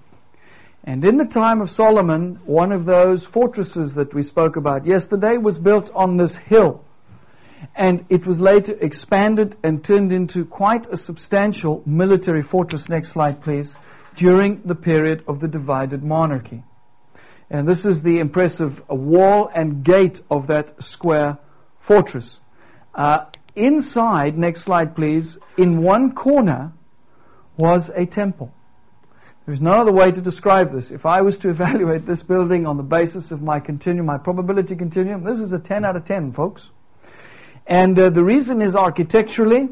[0.85, 5.39] And in the time of Solomon, one of those fortresses that we spoke about yesterday
[5.39, 6.85] was built on this hill.
[7.75, 12.89] And it was later expanded and turned into quite a substantial military fortress.
[12.89, 13.75] Next slide, please
[14.17, 16.63] during the period of the divided monarchy.
[17.55, 21.39] And this is the impressive wall and gate of that square
[21.79, 22.41] fortress.
[22.93, 26.73] Uh, inside, next slide please, in one corner
[27.57, 28.53] was a temple.
[29.47, 30.91] There's no other way to describe this.
[30.91, 34.75] If I was to evaluate this building on the basis of my continuum, my probability
[34.75, 36.69] continuum, this is a 10 out of 10, folks.
[37.69, 39.69] And uh, the reason is architecturally,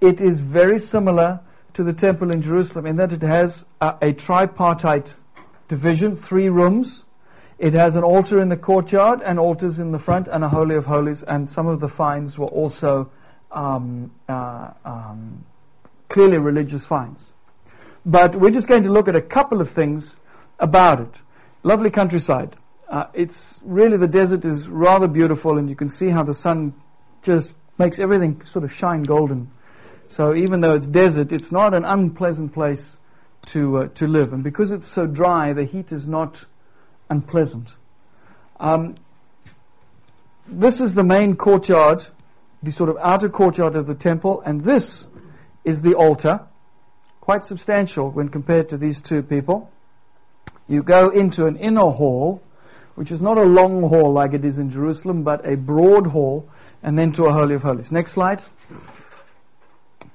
[0.00, 1.40] it is very similar
[1.74, 5.12] to the temple in Jerusalem in that it has a, a tripartite
[5.70, 7.04] division, three rooms.
[7.58, 10.74] It has an altar in the courtyard and altars in the front and a Holy
[10.74, 13.10] of Holies, and some of the finds were also
[13.52, 15.44] um, uh, um,
[16.08, 17.24] clearly religious finds.
[18.04, 20.14] But we're just going to look at a couple of things
[20.58, 21.14] about it.
[21.62, 22.56] Lovely countryside.
[22.90, 26.74] Uh, it's really the desert is rather beautiful, and you can see how the sun
[27.22, 29.50] just makes everything sort of shine golden.
[30.08, 32.96] So even though it's desert, it's not an unpleasant place
[33.46, 36.36] to uh, to live, and because it's so dry, the heat is not
[37.08, 37.68] unpleasant.
[38.58, 38.96] Um,
[40.46, 42.06] this is the main courtyard,
[42.62, 45.06] the sort of outer courtyard of the temple, and this
[45.64, 46.40] is the altar,
[47.20, 49.70] quite substantial when compared to these two people.
[50.68, 52.42] You go into an inner hall,
[52.94, 56.48] which is not a long hall like it is in Jerusalem, but a broad hall,
[56.82, 57.90] and then to a Holy of Holies.
[57.90, 58.42] Next slide.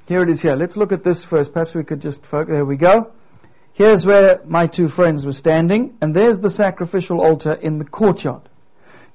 [0.08, 0.56] Here it is here.
[0.56, 1.52] Let's look at this first.
[1.52, 2.52] Perhaps we could just focus.
[2.52, 3.12] There we go.
[3.74, 8.44] Here's where my two friends were standing, and there's the sacrificial altar in the courtyard.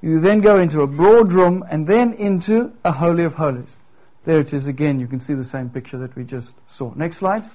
[0.03, 3.79] You then go into a broad room and then into a Holy of Holies.
[4.25, 4.99] There it is again.
[4.99, 6.93] You can see the same picture that we just saw.
[6.95, 7.49] Next slide.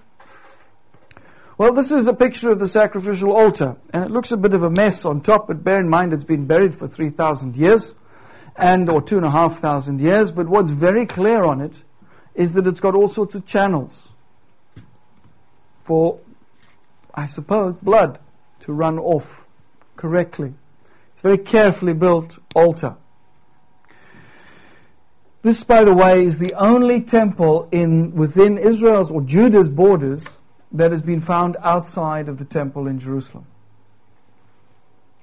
[1.58, 4.64] Well, this is a picture of the sacrificial altar, and it looks a bit of
[4.64, 7.94] a mess on top, but bear in mind it's been buried for 3,000 years,
[8.56, 11.82] and, or 2,500 years, but what's very clear on it
[12.36, 14.08] is that it's got all sorts of channels
[15.86, 16.20] for,
[17.14, 18.20] I suppose, blood
[18.66, 19.26] to run off
[19.96, 20.54] correctly.
[21.14, 22.96] It's a very carefully built altar.
[25.42, 30.26] This, by the way, is the only temple in within Israel's or Judah's borders
[30.72, 33.46] that has been found outside of the temple in Jerusalem.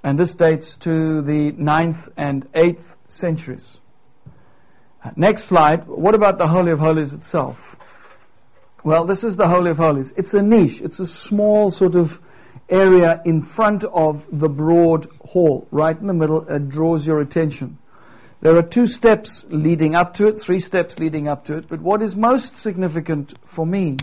[0.04, 3.64] And this dates to the 9th and 8th centuries.
[5.16, 5.86] Next slide.
[5.88, 7.58] What about the Holy of Holies itself?
[8.84, 10.12] Well, this is the Holy of Holies.
[10.16, 10.80] It's a niche.
[10.80, 12.18] It's a small sort of
[12.68, 16.46] area in front of the broad hall, right in the middle.
[16.48, 17.78] It draws your attention.
[18.40, 21.80] There are two steps leading up to it, three steps leading up to it, but
[21.80, 23.98] what is most significant for me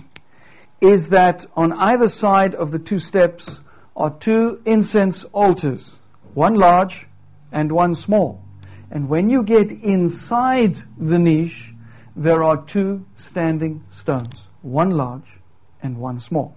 [0.79, 3.59] is that on either side of the two steps
[3.97, 5.91] are two incense altars,
[6.33, 7.05] one large
[7.51, 8.41] and one small.
[8.91, 11.73] And when you get inside the niche,
[12.15, 15.39] there are two standing stones, one large
[15.81, 16.55] and one small.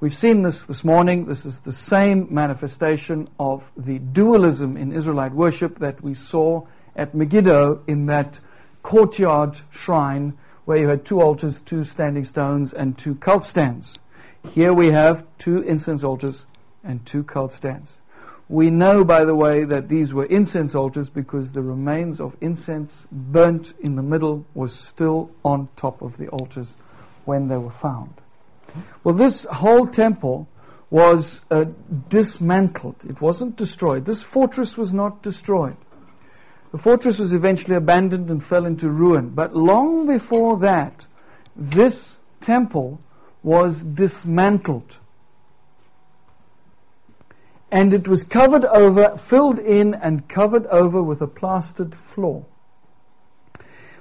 [0.00, 1.26] We've seen this this morning.
[1.26, 7.14] This is the same manifestation of the dualism in Israelite worship that we saw at
[7.14, 8.38] Megiddo in that
[8.82, 13.94] courtyard shrine where you had two altars, two standing stones, and two cult stands.
[14.52, 16.44] Here we have two incense altars
[16.84, 17.90] and two cult stands.
[18.48, 23.04] We know, by the way, that these were incense altars because the remains of incense
[23.12, 26.72] burnt in the middle was still on top of the altars
[27.26, 28.14] when they were found.
[29.04, 30.48] Well, this whole temple
[30.90, 31.64] was uh,
[32.08, 32.96] dismantled.
[33.06, 34.06] It wasn't destroyed.
[34.06, 35.76] This fortress was not destroyed.
[36.72, 39.30] The fortress was eventually abandoned and fell into ruin.
[39.30, 41.06] But long before that,
[41.54, 43.00] this temple
[43.42, 44.90] was dismantled
[47.70, 52.46] and it was covered over, filled in and covered over with a plastered floor.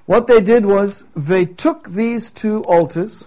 [0.06, 3.24] What they did was they took these two altars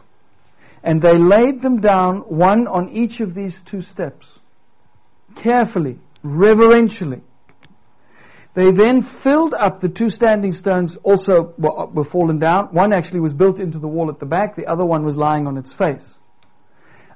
[0.83, 4.26] and they laid them down one on each of these two steps.
[5.37, 7.20] Carefully, reverentially.
[8.55, 12.68] They then filled up the two standing stones also were, fallen down.
[12.72, 15.46] One actually was built into the wall at the back, the other one was lying
[15.46, 16.05] on its face.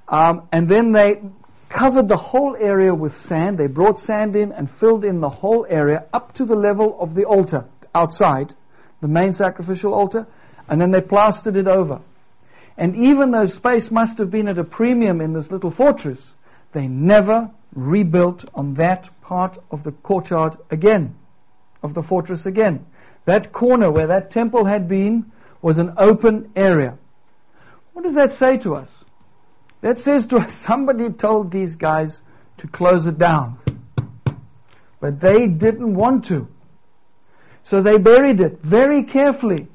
[0.06, 1.22] Um, and then they
[1.68, 3.58] covered the whole area with sand.
[3.58, 7.14] They brought sand in and filled in the whole area up to the level of
[7.14, 8.54] the altar outside,
[9.00, 10.26] the main sacrificial altar,
[10.68, 12.00] and then they plastered it over.
[12.76, 16.18] And even though space must have been at a premium in this little fortress,
[16.72, 21.14] they never rebuilt on that part of the courtyard again,
[21.82, 22.84] of the fortress again.
[23.26, 26.98] That corner where that temple had been was an open area.
[27.92, 28.88] What does that say to us?
[29.84, 32.18] That says to us, somebody told these guys
[32.56, 33.58] to close it down.
[34.98, 36.48] But they didn't want to.
[37.64, 39.68] So they buried it very carefully.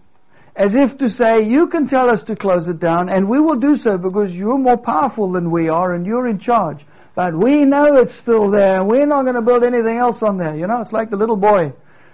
[0.56, 3.60] As if to say, you can tell us to close it down and we will
[3.60, 6.84] do so because you're more powerful than we are and you're in charge.
[7.14, 8.84] But we know it's still there.
[8.84, 10.56] We're not going to build anything else on there.
[10.56, 11.74] You know, it's like the little boy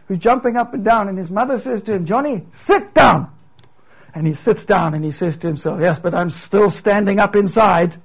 [0.09, 3.31] who's jumping up and down and his mother says to him, Johnny, sit down.
[4.15, 7.35] And he sits down and he says to himself, Yes, but I'm still standing up
[7.35, 8.01] inside.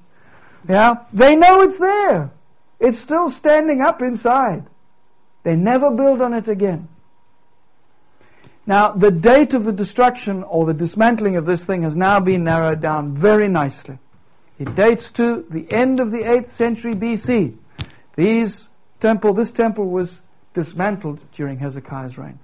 [0.69, 0.95] Yeah?
[1.13, 2.33] They know it's there.
[2.81, 4.67] It's still standing up inside.
[5.45, 6.89] They never build on it again.
[8.67, 12.45] Now, the date of the destruction or the dismantling of this thing has now been
[12.45, 13.99] narrowed down very nicely.
[14.59, 17.57] It dates to the end of the 8th century BC.
[18.17, 18.69] These
[19.01, 20.15] temple, this temple was
[20.55, 22.39] dismantled during Hezekiah's reign.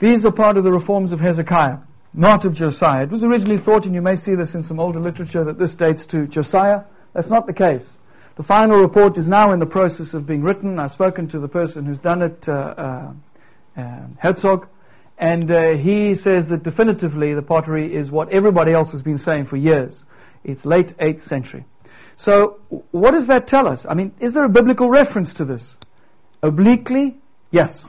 [0.00, 1.78] These are part of the reforms of Hezekiah,
[2.14, 3.02] not of Josiah.
[3.02, 5.74] It was originally thought, and you may see this in some older literature, that this
[5.74, 6.82] dates to Josiah.
[7.14, 7.82] That's not the case.
[8.36, 10.78] The final report is now in the process of being written.
[10.78, 13.12] I've spoken to the person who's done it, uh, uh,
[13.76, 14.68] uh, Herzog,
[15.18, 19.46] and uh, he says that definitively the pottery is what everybody else has been saying
[19.46, 20.04] for years.
[20.44, 21.64] It's late 8th century.
[22.16, 22.60] So,
[22.92, 23.84] what does that tell us?
[23.88, 25.76] I mean, is there a biblical reference to this?
[26.40, 27.18] Obliquely,
[27.50, 27.88] yes.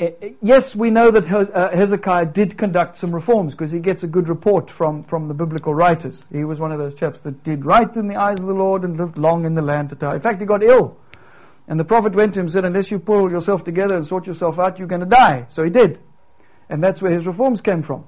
[0.00, 4.02] Eh, eh, yes, we know that uh, Hezekiah did conduct some reforms because he gets
[4.02, 6.20] a good report from, from the biblical writers.
[6.32, 8.82] He was one of those chaps that did right in the eyes of the Lord
[8.82, 10.16] and lived long in the land to die.
[10.16, 10.96] In fact, he got ill.
[11.68, 14.26] And the prophet went to him and said, unless you pull yourself together and sort
[14.26, 15.46] yourself out, you're going to die.
[15.50, 16.00] So he did.
[16.68, 18.04] And that's where his reforms came from.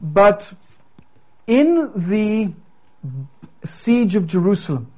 [0.00, 0.42] But
[1.46, 2.52] in the
[3.66, 4.90] siege of Jerusalem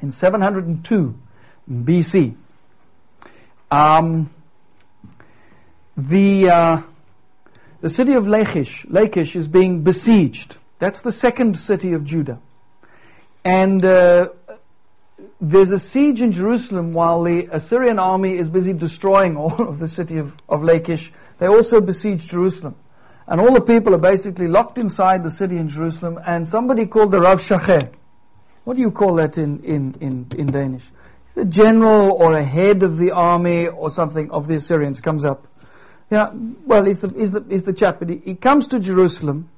[0.00, 1.14] in 702
[1.68, 2.36] BC,
[3.70, 4.30] um,
[5.96, 6.82] the uh,
[7.80, 10.56] the city of Lachish, Lachish is being besieged.
[10.78, 12.40] That's the second city of Judah,
[13.44, 14.28] and uh,
[15.40, 19.88] there's a siege in Jerusalem while the Assyrian army is busy destroying all of the
[19.88, 21.12] city of, of Lachish.
[21.38, 22.76] They also besiege Jerusalem.
[23.26, 27.10] And all the people are basically locked inside the city in Jerusalem, and somebody called
[27.10, 27.92] the Rav Shakeh.
[28.64, 30.84] What do you call that in, in, in, in Danish?
[31.34, 35.46] The general or a head of the army or something of the Assyrians comes up
[36.14, 36.30] yeah,
[36.64, 39.50] well, he's the, he's the, he's the chap, but he, he comes to Jerusalem,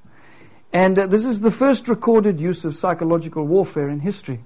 [0.72, 4.40] and uh, this is the first recorded use of psychological warfare in history.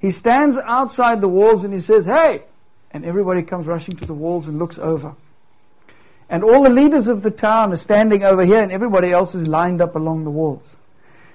[0.00, 2.44] He stands outside the walls and he says, Hey!
[2.90, 5.14] And everybody comes rushing to the walls and looks over.
[6.28, 9.46] And all the leaders of the town are standing over here, and everybody else is
[9.46, 10.68] lined up along the walls.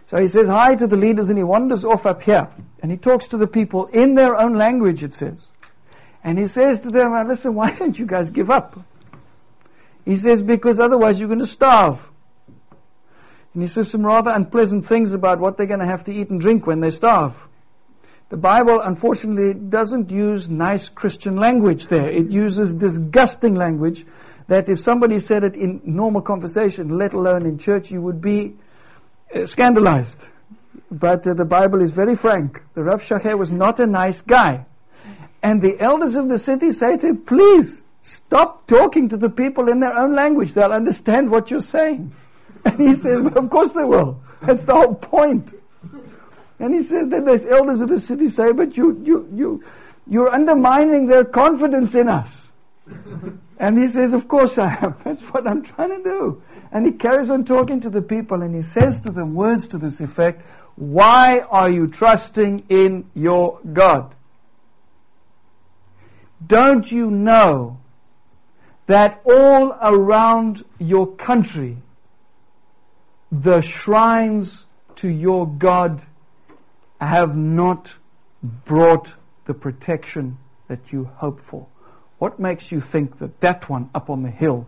[0.09, 2.49] So he says hi to the leaders and he wanders off up here.
[2.81, 5.39] And he talks to the people in their own language, it says.
[6.23, 8.79] And he says to them, listen, why don't you guys give up?
[10.05, 11.99] He says, because otherwise you're going to starve.
[13.53, 16.29] And he says some rather unpleasant things about what they're going to have to eat
[16.29, 17.35] and drink when they starve.
[18.29, 22.09] The Bible, unfortunately, doesn't use nice Christian language there.
[22.09, 24.05] It uses disgusting language
[24.47, 28.55] that if somebody said it in normal conversation, let alone in church, you would be
[29.33, 30.17] uh, scandalized.
[30.89, 32.59] But uh, the Bible is very frank.
[32.73, 34.65] The Rav Shakeh was not a nice guy.
[35.43, 39.69] And the elders of the city say to him, please, Stop talking to the people
[39.69, 40.53] in their own language.
[40.53, 42.13] They'll understand what you're saying.
[42.65, 44.21] And he says, well, of course they will.
[44.41, 45.49] That's the whole point.
[46.59, 49.63] And he says, then the elders of the city say, but you, you, you,
[50.07, 52.29] you're undermining their confidence in us.
[53.57, 54.95] and he says, of course I am.
[55.05, 56.43] That's what I'm trying to do.
[56.71, 59.77] And he carries on talking to the people and he says to them words to
[59.77, 60.41] this effect,
[60.75, 64.15] why are you trusting in your God?
[66.45, 67.79] Don't you know
[68.93, 71.75] that all around your country
[73.31, 74.65] the shrines
[74.97, 76.05] to your God
[77.01, 77.91] have not
[78.43, 79.07] brought
[79.47, 80.37] the protection
[80.67, 81.65] that you hope for.
[82.19, 84.67] What makes you think that that one up on the hill,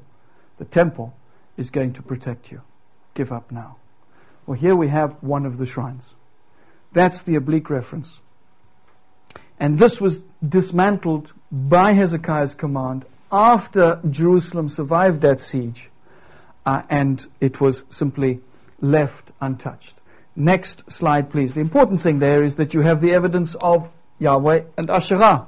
[0.57, 1.13] the temple,
[1.55, 2.61] is going to protect you?
[3.13, 3.77] Give up now.
[4.47, 6.03] Well, here we have one of the shrines.
[6.93, 8.09] That's the oblique reference.
[9.59, 15.89] And this was dismantled by Hezekiah's command after Jerusalem survived that siege,
[16.65, 18.41] uh, and it was simply
[18.81, 19.93] left untouched.
[20.35, 21.53] Next slide, please.
[21.53, 25.47] The important thing there is that you have the evidence of Yahweh and Asherah.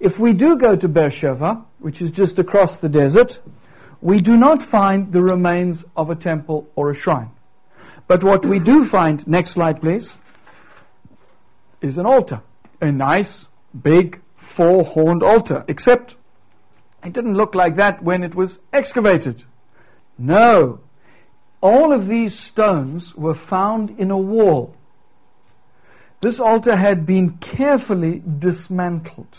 [0.00, 3.38] If we do go to Beersheba, which is just across the desert,
[4.00, 7.30] we do not find the remains of a temple or a shrine.
[8.08, 10.12] But what we do find, next slide please,
[11.80, 12.42] is an altar.
[12.80, 13.46] A nice,
[13.80, 14.20] big,
[14.56, 15.64] four-horned altar.
[15.68, 16.15] Except,
[17.04, 19.44] it didn't look like that when it was excavated.
[20.18, 20.80] No,
[21.60, 24.74] all of these stones were found in a wall.
[26.20, 29.34] This altar had been carefully dismantled.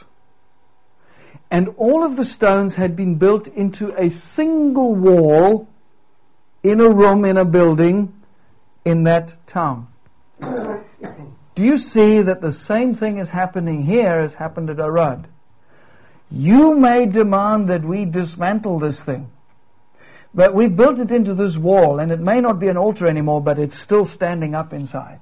[1.50, 5.68] And all of the stones had been built into a single wall
[6.64, 8.14] in a room in a building
[8.84, 9.88] in that town.
[10.40, 15.28] Do you see that the same thing is happening here as happened at Arad?
[16.30, 19.32] You may demand that we dismantle this thing.
[20.34, 23.42] But we built it into this wall, and it may not be an altar anymore,
[23.42, 25.22] but it's still standing up inside.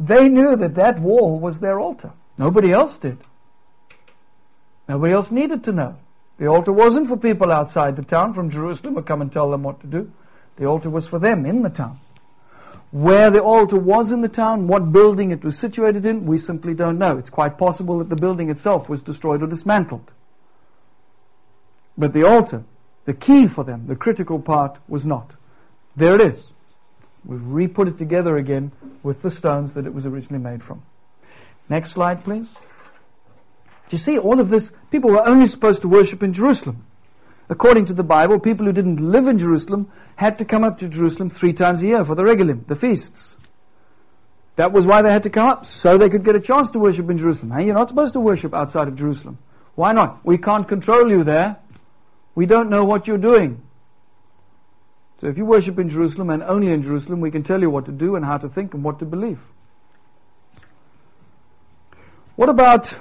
[0.00, 2.12] They knew that that wall was their altar.
[2.38, 3.18] Nobody else did.
[4.88, 5.96] Nobody else needed to know.
[6.38, 9.62] The altar wasn't for people outside the town from Jerusalem who come and tell them
[9.62, 10.10] what to do.
[10.56, 12.00] The altar was for them in the town.
[12.90, 16.74] Where the altar was in the town, what building it was situated in, we simply
[16.74, 17.18] don't know.
[17.18, 20.10] It's quite possible that the building itself was destroyed or dismantled.
[21.96, 22.64] But the altar,
[23.04, 25.32] the key for them, the critical part, was not.
[25.94, 26.40] There it is.
[27.24, 28.72] We've re-put it together again
[29.02, 30.82] with the stones that it was originally made from.
[31.68, 32.48] Next slide, please.
[32.48, 34.70] Do you see all of this?
[34.90, 36.86] People were only supposed to worship in Jerusalem.
[37.50, 40.88] According to the Bible, people who didn't live in Jerusalem had to come up to
[40.88, 43.34] Jerusalem three times a year for the regalim, the feasts.
[44.54, 46.78] That was why they had to come up, so they could get a chance to
[46.78, 47.50] worship in Jerusalem.
[47.50, 49.38] Hey, you're not supposed to worship outside of Jerusalem.
[49.74, 50.24] Why not?
[50.24, 51.56] We can't control you there.
[52.36, 53.62] We don't know what you're doing.
[55.20, 57.86] So if you worship in Jerusalem and only in Jerusalem, we can tell you what
[57.86, 59.40] to do and how to think and what to believe.
[62.36, 62.94] What about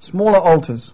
[0.00, 0.92] smaller altars?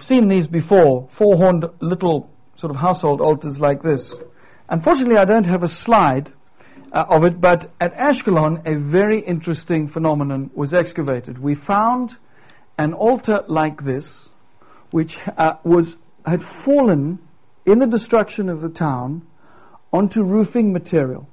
[0.00, 4.14] Seen these before, four-horned little sort of household altars like this.
[4.68, 6.32] Unfortunately, I don't have a slide
[6.92, 11.38] uh, of it, but at Ashkelon, a very interesting phenomenon was excavated.
[11.38, 12.16] We found
[12.78, 14.28] an altar like this
[14.90, 17.18] which uh, was had fallen
[17.66, 19.22] in the destruction of the town
[19.92, 21.28] onto roofing material.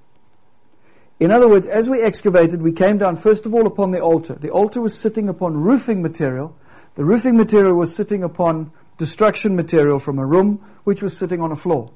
[1.19, 4.37] In other words, as we excavated, we came down first of all upon the altar.
[4.39, 6.57] The altar was sitting upon roofing material.
[6.95, 11.51] The roofing material was sitting upon destruction material from a room which was sitting on
[11.51, 11.91] a floor.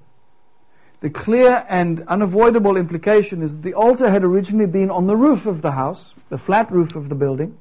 [1.02, 5.46] The clear and unavoidable implication is that the altar had originally been on the roof
[5.46, 7.58] of the house, the flat roof of the building,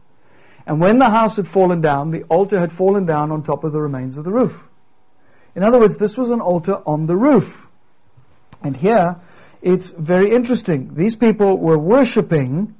[0.66, 3.72] and when the house had fallen down, the altar had fallen down on top of
[3.72, 4.52] the remains of the roof.
[5.54, 7.50] In other words, this was an altar on the roof.
[8.62, 9.16] And here,
[9.62, 10.94] it's very interesting.
[10.94, 12.74] These people were worshipping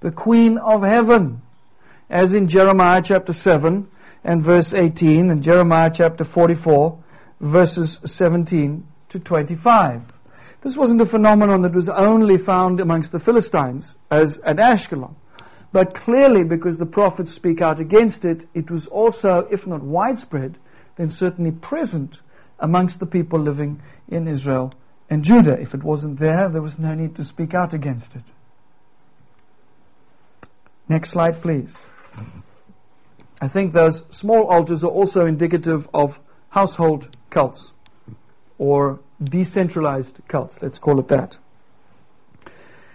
[0.00, 1.42] the Queen of Heaven,
[2.10, 3.86] as in Jeremiah chapter 7
[4.24, 6.98] and verse 18, and Jeremiah chapter 44,
[7.40, 10.02] verses 17 to 25.
[10.62, 15.14] This wasn't a phenomenon that was only found amongst the Philistines, as at Ashkelon.
[15.72, 20.58] But clearly, because the prophets speak out against it, it was also, if not widespread,
[20.96, 22.18] then certainly present
[22.58, 24.74] amongst the people living in Israel
[25.08, 25.56] and Judah.
[25.58, 28.24] If it wasn't there, there was no need to speak out against it.
[30.88, 31.74] Next slide, please.
[33.40, 36.18] I think those small altars are also indicative of
[36.50, 37.72] household cults
[38.58, 41.38] or decentralized cults, let's call it that.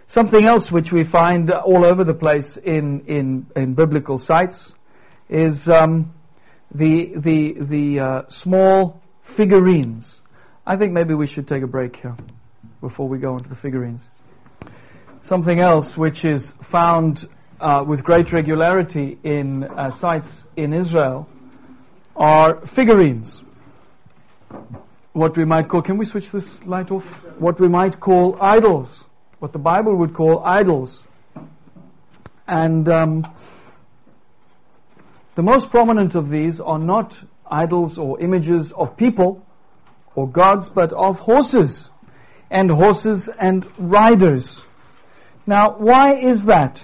[0.07, 4.71] Something else which we find all over the place in, in, in biblical sites
[5.29, 6.13] is um,
[6.73, 9.01] the, the, the uh, small
[9.35, 10.21] figurines.
[10.65, 12.15] I think maybe we should take a break here
[12.81, 14.01] before we go into the figurines.
[15.23, 17.27] Something else which is found
[17.59, 21.27] uh, with great regularity in uh, sites in Israel
[22.15, 23.41] are figurines.
[25.13, 27.05] What we might call, can we switch this light off?
[27.39, 28.89] What we might call idols.
[29.39, 31.01] What the Bible would call idols.
[32.47, 33.25] And um,
[35.35, 37.15] the most prominent of these are not
[37.49, 39.45] idols or images of people
[40.15, 41.89] or gods, but of horses
[42.49, 44.61] and horses and riders.
[45.45, 46.83] Now, why is that?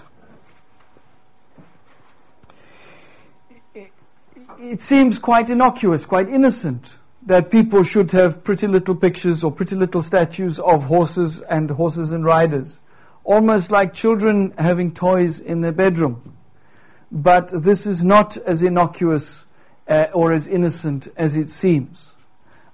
[4.61, 6.93] It seems quite innocuous, quite innocent
[7.25, 12.11] that people should have pretty little pictures or pretty little statues of horses and horses
[12.11, 12.79] and riders.
[13.23, 16.37] Almost like children having toys in their bedroom
[17.11, 19.43] but this is not as innocuous
[19.87, 22.07] uh, or as innocent as it seems.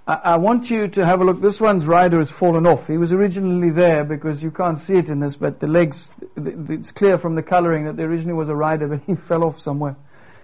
[0.06, 1.42] I, I, want you to have a look.
[1.42, 2.86] This one's rider has fallen off.
[2.88, 6.92] He was originally there because you can't see it in this, but the legs, it's
[6.92, 9.96] clear from the coloring that there originally was a rider, but he fell off somewhere.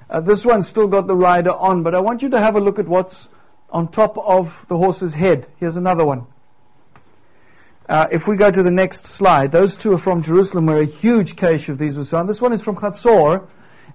[0.09, 2.59] Uh, this one's still got the rider on, but I want you to have a
[2.59, 3.27] look at what's
[3.69, 5.47] on top of the horse's head.
[5.59, 6.27] Here's another one.
[7.89, 10.85] Uh, if we go to the next slide, those two are from Jerusalem where a
[10.85, 12.29] huge cache of these was found.
[12.29, 13.47] This one is from Chatzor,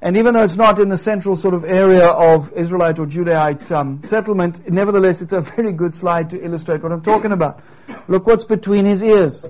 [0.02, 3.70] and even though it's not in the central sort of area of Israelite or Judaite
[3.72, 7.62] um, settlement, nevertheless it's a very good slide to illustrate what I'm talking about.
[8.09, 9.44] Look what's between his ears.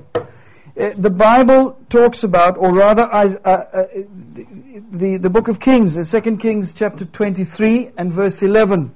[0.79, 3.83] Uh, the Bible talks about, or rather, uh, uh,
[4.93, 8.95] the, the book of Kings, the second Kings chapter 23 and verse 11,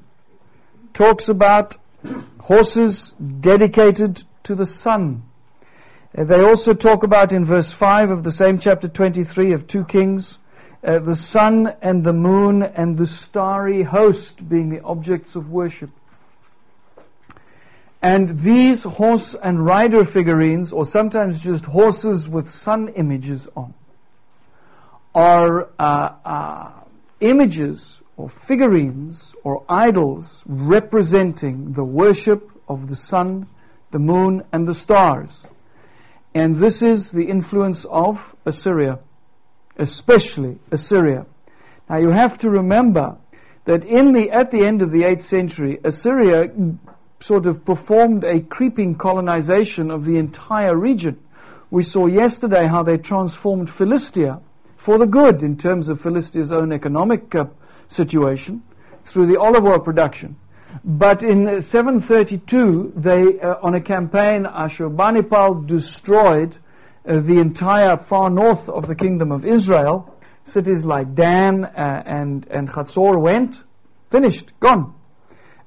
[0.95, 1.76] talks about
[2.39, 5.24] horses dedicated to the sun.
[6.16, 9.85] Uh, they also talk about in verse 5 of the same chapter 23 of 2
[9.87, 10.39] Kings,
[10.87, 15.91] uh, the sun and the moon and the starry host being the objects of worship.
[18.03, 23.74] And these horse and rider figurines, or sometimes just horses with sun images on,
[25.14, 26.72] are uh, uh,
[27.20, 33.46] images or figurines or idols representing the worship of the sun,
[33.92, 35.30] the moon, and the stars.
[36.34, 38.98] And this is the influence of Assyria
[39.78, 41.26] especially Assyria.
[41.88, 43.16] Now you have to remember
[43.64, 46.48] that in the, at the end of the 8th century, Assyria
[47.25, 51.18] sort of performed a creeping colonization of the entire region.
[51.70, 54.41] We saw yesterday how they transformed Philistia
[54.85, 57.45] for the good in terms of Philistia's own economic uh,
[57.89, 58.62] situation
[59.05, 60.37] through the olive oil production.
[60.85, 66.57] But in 732, they, uh, on a campaign, Ashurbanipal destroyed
[67.07, 70.14] uh, the entire far north of the kingdom of Israel,
[70.45, 73.57] cities like Dan uh, and, and Chatzor went,
[74.11, 74.95] finished, gone.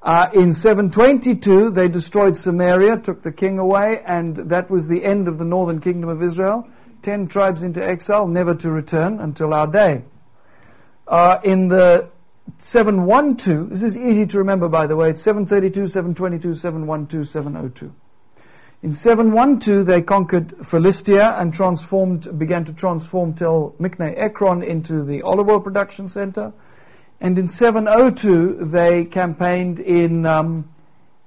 [0.06, 5.26] Uh, in 722, they destroyed Samaria, took the king away, and that was the end
[5.26, 6.68] of the northern kingdom of Israel.
[7.02, 10.04] Ten tribes into exile, never to return until our day.
[11.08, 12.08] Uh, in the
[12.62, 17.92] 712, this is easy to remember by the way, it's 732, 722, 712, 702.
[18.84, 25.22] In 712, they conquered Philistia and transformed, began to transform Tel Mikne Ekron into the
[25.22, 26.52] olive oil production center.
[27.20, 30.68] And in 702, they campaigned in, um,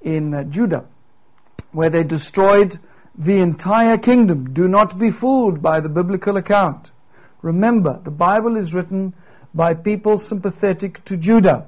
[0.01, 0.85] in uh, Judah,
[1.71, 2.79] where they destroyed
[3.17, 4.53] the entire kingdom.
[4.53, 6.91] Do not be fooled by the biblical account.
[7.41, 9.13] Remember, the Bible is written
[9.53, 11.67] by people sympathetic to Judah,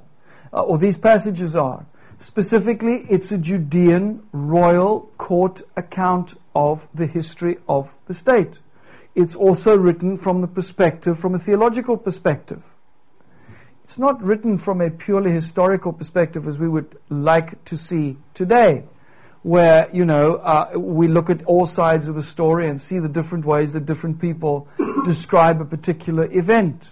[0.54, 1.86] uh, or these passages are.
[2.20, 8.54] Specifically, it's a Judean royal court account of the history of the state.
[9.16, 12.62] It's also written from the perspective, from a theological perspective.
[13.92, 18.86] It's not written from a purely historical perspective as we would like to see today,
[19.44, 23.10] where, you know, uh, we look at all sides of the story and see the
[23.10, 24.70] different ways that different people
[25.06, 26.88] describe a particular event.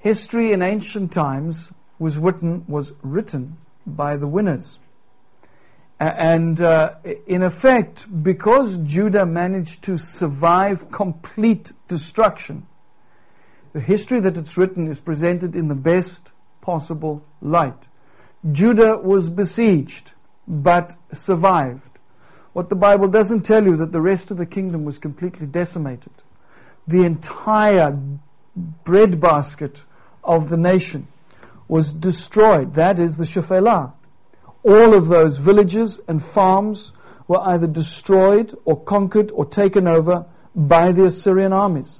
[0.00, 1.70] History in ancient times
[2.00, 3.56] was written, was written
[3.86, 4.76] by the winners.
[6.00, 6.94] And uh,
[7.28, 12.66] in effect, because Judah managed to survive complete destruction,
[13.74, 16.20] the history that it's written is presented in the best
[16.62, 17.76] possible light.
[18.52, 20.12] Judah was besieged,
[20.46, 21.82] but survived.
[22.52, 26.12] What the Bible doesn't tell you that the rest of the kingdom was completely decimated.
[26.86, 27.98] The entire
[28.84, 29.76] breadbasket
[30.22, 31.08] of the nation
[31.66, 32.76] was destroyed.
[32.76, 33.92] That is the Shephelah.
[34.62, 36.92] All of those villages and farms
[37.26, 41.98] were either destroyed or conquered or taken over by the Assyrian armies.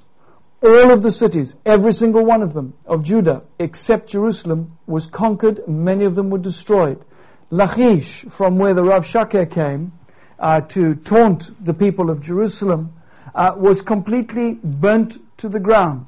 [0.65, 5.67] All of the cities, every single one of them, of Judah, except Jerusalem, was conquered.
[5.67, 7.03] Many of them were destroyed.
[7.49, 9.93] Lachish, from where the Rav Shakeh came
[10.39, 12.93] uh, to taunt the people of Jerusalem,
[13.33, 16.07] uh, was completely burnt to the ground.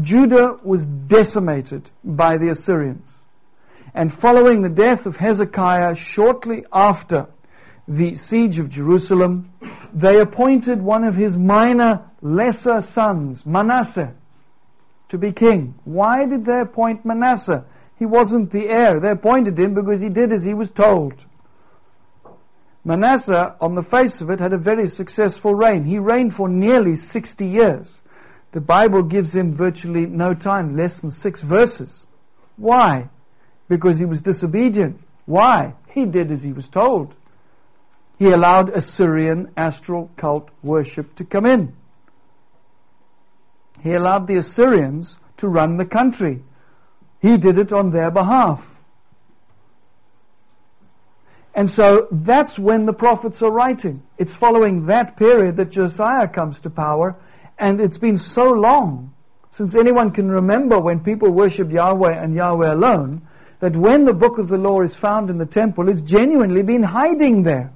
[0.00, 3.08] Judah was decimated by the Assyrians.
[3.94, 7.28] And following the death of Hezekiah, shortly after
[7.86, 9.50] the siege of Jerusalem,
[9.92, 14.14] they appointed one of his minor, lesser sons, Manasseh,
[15.10, 15.74] to be king.
[15.84, 17.64] Why did they appoint Manasseh?
[17.98, 19.00] He wasn't the heir.
[19.00, 21.14] They appointed him because he did as he was told.
[22.84, 25.84] Manasseh, on the face of it, had a very successful reign.
[25.84, 28.00] He reigned for nearly 60 years.
[28.52, 32.04] The Bible gives him virtually no time, less than six verses.
[32.56, 33.08] Why?
[33.68, 35.00] Because he was disobedient.
[35.24, 35.74] Why?
[35.92, 37.14] He did as he was told.
[38.18, 41.74] He allowed Assyrian astral cult worship to come in.
[43.82, 46.42] He allowed the Assyrians to run the country.
[47.20, 48.64] He did it on their behalf.
[51.54, 54.02] And so that's when the prophets are writing.
[54.18, 57.16] It's following that period that Josiah comes to power,
[57.58, 59.14] and it's been so long
[59.52, 63.22] since anyone can remember when people worshipped Yahweh and Yahweh alone,
[63.60, 66.82] that when the book of the law is found in the temple, it's genuinely been
[66.82, 67.72] hiding there.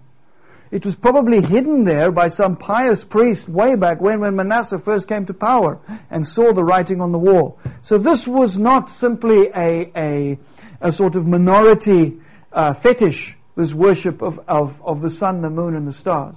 [0.71, 5.09] It was probably hidden there by some pious priest way back when, when Manasseh first
[5.09, 7.59] came to power and saw the writing on the wall.
[7.83, 10.39] So this was not simply a, a,
[10.81, 12.19] a sort of minority
[12.53, 16.37] uh, fetish this worship of, of, of the sun, the moon, and the stars.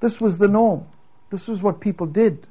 [0.00, 0.84] This was the norm.
[1.30, 2.46] This was what people did.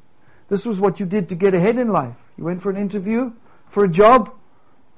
[0.49, 2.15] This was what you did to get ahead in life.
[2.37, 3.31] You went for an interview,
[3.71, 4.31] for a job.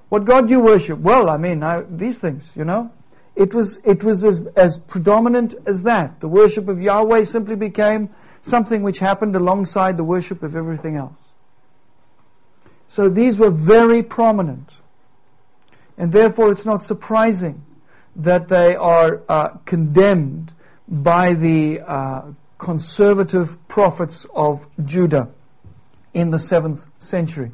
[0.10, 1.00] What God do you worship?
[1.00, 2.92] Well, I mean, I, these things, you know.
[3.40, 6.20] It was, it was as, as predominant as that.
[6.20, 8.10] The worship of Yahweh simply became
[8.42, 11.16] something which happened alongside the worship of everything else.
[12.90, 14.70] So these were very prominent.
[15.98, 17.64] And therefore it's not surprising
[18.18, 20.52] that they are uh, condemned
[20.90, 22.22] by the uh,
[22.58, 25.30] conservative prophets of Judah
[26.14, 27.54] in the 7th century.